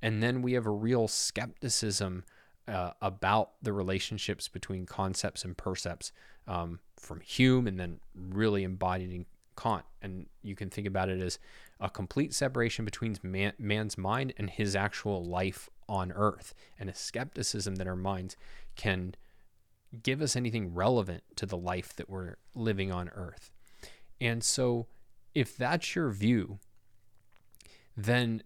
And 0.00 0.22
then 0.22 0.40
we 0.40 0.52
have 0.52 0.64
a 0.64 0.70
real 0.70 1.08
skepticism 1.08 2.24
uh, 2.68 2.92
about 3.02 3.50
the 3.60 3.72
relationships 3.72 4.46
between 4.46 4.86
concepts 4.86 5.44
and 5.44 5.56
percepts 5.56 6.12
um, 6.46 6.78
from 6.96 7.20
Hume 7.20 7.66
and 7.66 7.80
then 7.80 7.98
really 8.14 8.62
embodied 8.62 9.10
in 9.12 9.26
Kant. 9.56 9.84
And 10.00 10.26
you 10.40 10.54
can 10.54 10.70
think 10.70 10.86
about 10.86 11.08
it 11.08 11.20
as 11.20 11.40
a 11.80 11.90
complete 11.90 12.32
separation 12.32 12.84
between 12.84 13.16
man, 13.24 13.54
man's 13.58 13.98
mind 13.98 14.34
and 14.36 14.48
his 14.48 14.76
actual 14.76 15.24
life 15.24 15.68
on 15.88 16.12
earth, 16.12 16.54
and 16.78 16.88
a 16.88 16.94
skepticism 16.94 17.74
that 17.74 17.88
our 17.88 17.96
minds 17.96 18.36
can 18.76 19.16
give 20.02 20.22
us 20.22 20.36
anything 20.36 20.74
relevant 20.74 21.22
to 21.36 21.46
the 21.46 21.56
life 21.56 21.94
that 21.96 22.08
we're 22.08 22.36
living 22.54 22.92
on 22.92 23.08
earth. 23.10 23.50
And 24.20 24.44
so, 24.44 24.86
if 25.34 25.56
that's 25.56 25.94
your 25.94 26.10
view, 26.10 26.58
then 27.96 28.42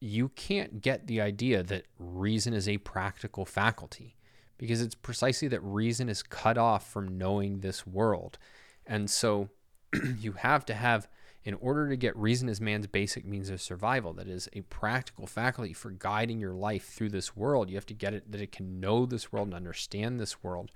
you 0.00 0.30
can't 0.30 0.80
get 0.80 1.06
the 1.06 1.20
idea 1.20 1.62
that 1.62 1.84
reason 1.98 2.54
is 2.54 2.68
a 2.68 2.78
practical 2.78 3.44
faculty 3.44 4.16
because 4.56 4.80
it's 4.80 4.94
precisely 4.94 5.48
that 5.48 5.60
reason 5.60 6.08
is 6.08 6.22
cut 6.22 6.56
off 6.56 6.90
from 6.90 7.18
knowing 7.18 7.60
this 7.60 7.86
world. 7.86 8.38
And 8.86 9.10
so, 9.10 9.48
you 10.18 10.32
have 10.32 10.64
to 10.66 10.74
have 10.74 11.08
in 11.44 11.54
order 11.54 11.88
to 11.88 11.96
get 11.96 12.16
reason 12.16 12.48
as 12.48 12.60
man's 12.60 12.86
basic 12.86 13.24
means 13.24 13.48
of 13.48 13.62
survival, 13.62 14.12
that 14.12 14.28
is 14.28 14.48
a 14.52 14.60
practical 14.62 15.26
faculty 15.26 15.72
for 15.72 15.90
guiding 15.90 16.38
your 16.38 16.52
life 16.52 16.88
through 16.88 17.08
this 17.08 17.34
world, 17.34 17.70
you 17.70 17.76
have 17.76 17.86
to 17.86 17.94
get 17.94 18.12
it 18.12 18.30
that 18.30 18.40
it 18.40 18.52
can 18.52 18.78
know 18.78 19.06
this 19.06 19.32
world 19.32 19.48
and 19.48 19.54
understand 19.54 20.20
this 20.20 20.42
world, 20.42 20.70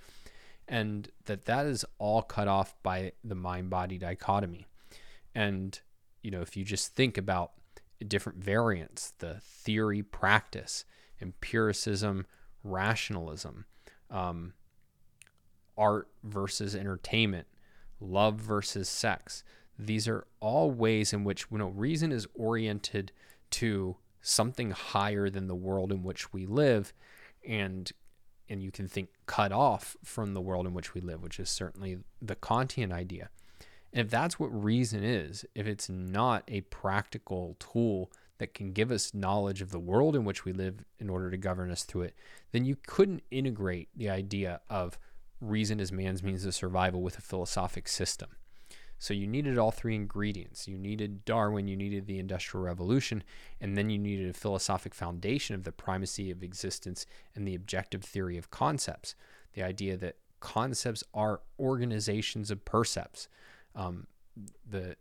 and 0.66 1.10
that 1.26 1.44
that 1.44 1.66
is 1.66 1.84
all 1.98 2.22
cut 2.22 2.48
off 2.48 2.74
by 2.82 3.12
the 3.22 3.34
mind 3.34 3.68
body 3.68 3.98
dichotomy. 3.98 4.66
And, 5.34 5.78
you 6.22 6.30
know, 6.30 6.40
if 6.40 6.56
you 6.56 6.64
just 6.64 6.94
think 6.94 7.18
about 7.18 7.52
different 8.06 8.42
variants, 8.42 9.12
the 9.18 9.40
theory 9.42 10.02
practice, 10.02 10.86
empiricism, 11.20 12.26
rationalism, 12.62 13.66
um, 14.10 14.54
art 15.76 16.08
versus 16.22 16.74
entertainment, 16.74 17.46
love 18.00 18.36
versus 18.36 18.88
sex 18.88 19.44
these 19.79 20.07
are 20.07 20.27
all 20.41 20.70
ways 20.70 21.12
in 21.12 21.25
which 21.25 21.47
you 21.51 21.59
know 21.59 21.68
reason 21.68 22.12
is 22.12 22.27
oriented 22.35 23.12
to 23.51 23.97
something 24.20 24.70
higher 24.70 25.29
than 25.29 25.49
the 25.49 25.55
world 25.55 25.93
in 25.93 26.03
which 26.03 26.33
we 26.33 26.47
live 26.47 26.93
and 27.47 27.93
and 28.49 28.62
you 28.62 28.70
can 28.70 28.89
think 28.89 29.09
cut 29.27 29.53
off 29.53 29.97
from 30.05 30.35
the 30.35 30.41
world 30.41 30.66
in 30.66 30.75
which 30.75 30.95
we 30.95 31.01
live, 31.01 31.22
which 31.22 31.41
is 31.41 31.49
certainly 31.49 31.99
the 32.20 32.37
Kantian 32.37 32.93
idea. 32.93 33.31
And 33.93 34.05
if 34.05 34.11
that's 34.11 34.39
what 34.39 34.49
reason 34.49 35.03
is, 35.03 35.45
if 35.55 35.66
it's 35.66 35.89
not 35.89 36.45
a 36.49 36.62
practical 36.62 37.57
tool 37.59 38.12
that 38.39 38.53
can 38.53 38.72
give 38.72 38.91
us 38.91 39.14
knowledge 39.14 39.62
of 39.62 39.70
the 39.70 39.79
world 39.79 40.16
in 40.16 40.25
which 40.25 40.45
we 40.45 40.53
live 40.53 40.85
in 40.99 41.09
order 41.09 41.31
to 41.31 41.37
govern 41.37 41.70
us 41.70 41.85
through 41.85 42.03
it, 42.03 42.14
then 42.53 42.64
you 42.64 42.77
couldn't 42.87 43.22
integrate 43.31 43.89
the 43.97 44.11
idea 44.11 44.61
of 44.68 44.99
reason 45.41 45.81
as 45.81 45.93
man's 45.93 46.22
means 46.22 46.45
of 46.45 46.55
survival 46.55 47.03
with 47.03 47.16
a 47.16 47.22
philosophic 47.22 47.87
system. 47.87 48.31
So 48.99 49.12
you 49.12 49.26
needed 49.26 49.59
all 49.59 49.70
three 49.70 49.95
ingredients. 49.95 50.66
You 50.66 50.78
needed 50.78 51.24
Darwin, 51.24 51.68
you 51.68 51.76
needed 51.76 52.07
the 52.07 52.18
Industrial 52.18 52.64
Revolution, 52.64 53.22
and 53.61 53.76
then 53.76 53.90
you 53.90 53.99
needed 53.99 54.30
a 54.30 54.38
philosophic 54.38 54.95
foundation 54.95 55.55
of 55.55 55.64
the 55.64 55.72
primacy 55.72 56.30
of 56.30 56.42
existence 56.42 57.05
and 57.34 57.47
the 57.47 57.55
objective 57.55 58.03
theory 58.03 58.38
of 58.38 58.51
concepts. 58.51 59.14
The 59.53 59.62
idea 59.62 59.97
that 59.99 60.16
concepts 60.40 61.05
are 61.12 61.40
organizations 61.59 62.51
of 62.51 62.64
percepts. 62.64 63.28
Um, 63.74 64.07
the 64.68 64.97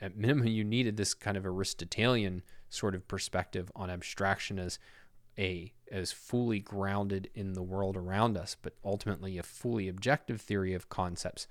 at 0.00 0.16
minimum, 0.16 0.46
you 0.46 0.64
needed 0.64 0.96
this 0.96 1.14
kind 1.14 1.36
of 1.36 1.44
Aristotelian 1.44 2.42
sort 2.70 2.94
of 2.94 3.06
perspective 3.06 3.70
on 3.76 3.90
abstraction 3.90 4.58
as 4.58 4.78
a 5.38 5.72
as 5.92 6.12
fully 6.12 6.58
grounded 6.58 7.28
in 7.34 7.52
the 7.52 7.62
world 7.62 7.96
around 7.96 8.36
us, 8.36 8.56
but 8.60 8.74
ultimately 8.84 9.38
a 9.38 9.42
fully 9.42 9.88
objective 9.88 10.40
theory 10.40 10.74
of 10.74 10.88
concepts 10.88 11.46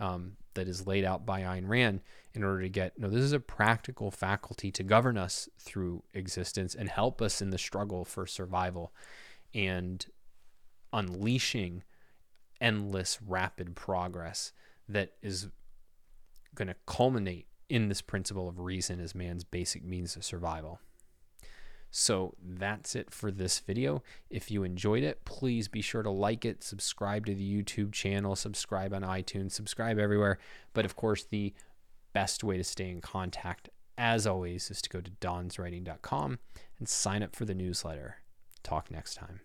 um, 0.00 0.36
that 0.54 0.68
is 0.68 0.86
laid 0.86 1.04
out 1.04 1.24
by 1.24 1.42
Ayn 1.42 1.68
Rand 1.68 2.00
in 2.32 2.44
order 2.44 2.62
to 2.62 2.68
get 2.68 2.98
no, 2.98 3.08
this 3.08 3.22
is 3.22 3.32
a 3.32 3.40
practical 3.40 4.10
faculty 4.10 4.70
to 4.72 4.82
govern 4.82 5.16
us 5.16 5.48
through 5.58 6.02
existence 6.14 6.74
and 6.74 6.88
help 6.88 7.20
us 7.20 7.40
in 7.40 7.50
the 7.50 7.58
struggle 7.58 8.04
for 8.04 8.26
survival 8.26 8.92
and 9.54 10.06
unleashing 10.92 11.82
endless 12.60 13.20
rapid 13.22 13.74
progress 13.74 14.52
that 14.88 15.12
is 15.22 15.48
going 16.54 16.68
to 16.68 16.76
culminate 16.86 17.46
in 17.68 17.88
this 17.88 18.02
principle 18.02 18.48
of 18.48 18.58
reason 18.58 19.00
as 19.00 19.14
man's 19.14 19.44
basic 19.44 19.84
means 19.84 20.16
of 20.16 20.24
survival. 20.24 20.80
So 21.90 22.34
that's 22.42 22.94
it 22.94 23.10
for 23.10 23.30
this 23.30 23.58
video. 23.58 24.02
If 24.28 24.50
you 24.50 24.62
enjoyed 24.62 25.02
it, 25.02 25.24
please 25.24 25.66
be 25.68 25.82
sure 25.82 26.02
to 26.02 26.10
like 26.10 26.44
it, 26.44 26.62
subscribe 26.62 27.26
to 27.26 27.34
the 27.34 27.62
YouTube 27.62 27.92
channel, 27.92 28.36
subscribe 28.36 28.94
on 28.94 29.02
iTunes, 29.02 29.52
subscribe 29.52 29.98
everywhere. 29.98 30.38
But 30.72 30.84
of 30.84 30.94
course, 30.94 31.24
the 31.24 31.52
best 32.12 32.44
way 32.44 32.56
to 32.56 32.64
stay 32.64 32.90
in 32.90 33.00
contact, 33.00 33.70
as 33.98 34.26
always, 34.26 34.70
is 34.70 34.80
to 34.82 34.88
go 34.88 35.00
to 35.00 35.10
donswriting.com 35.10 36.38
and 36.78 36.88
sign 36.88 37.22
up 37.22 37.34
for 37.34 37.44
the 37.44 37.54
newsletter. 37.54 38.16
Talk 38.62 38.90
next 38.90 39.14
time. 39.14 39.40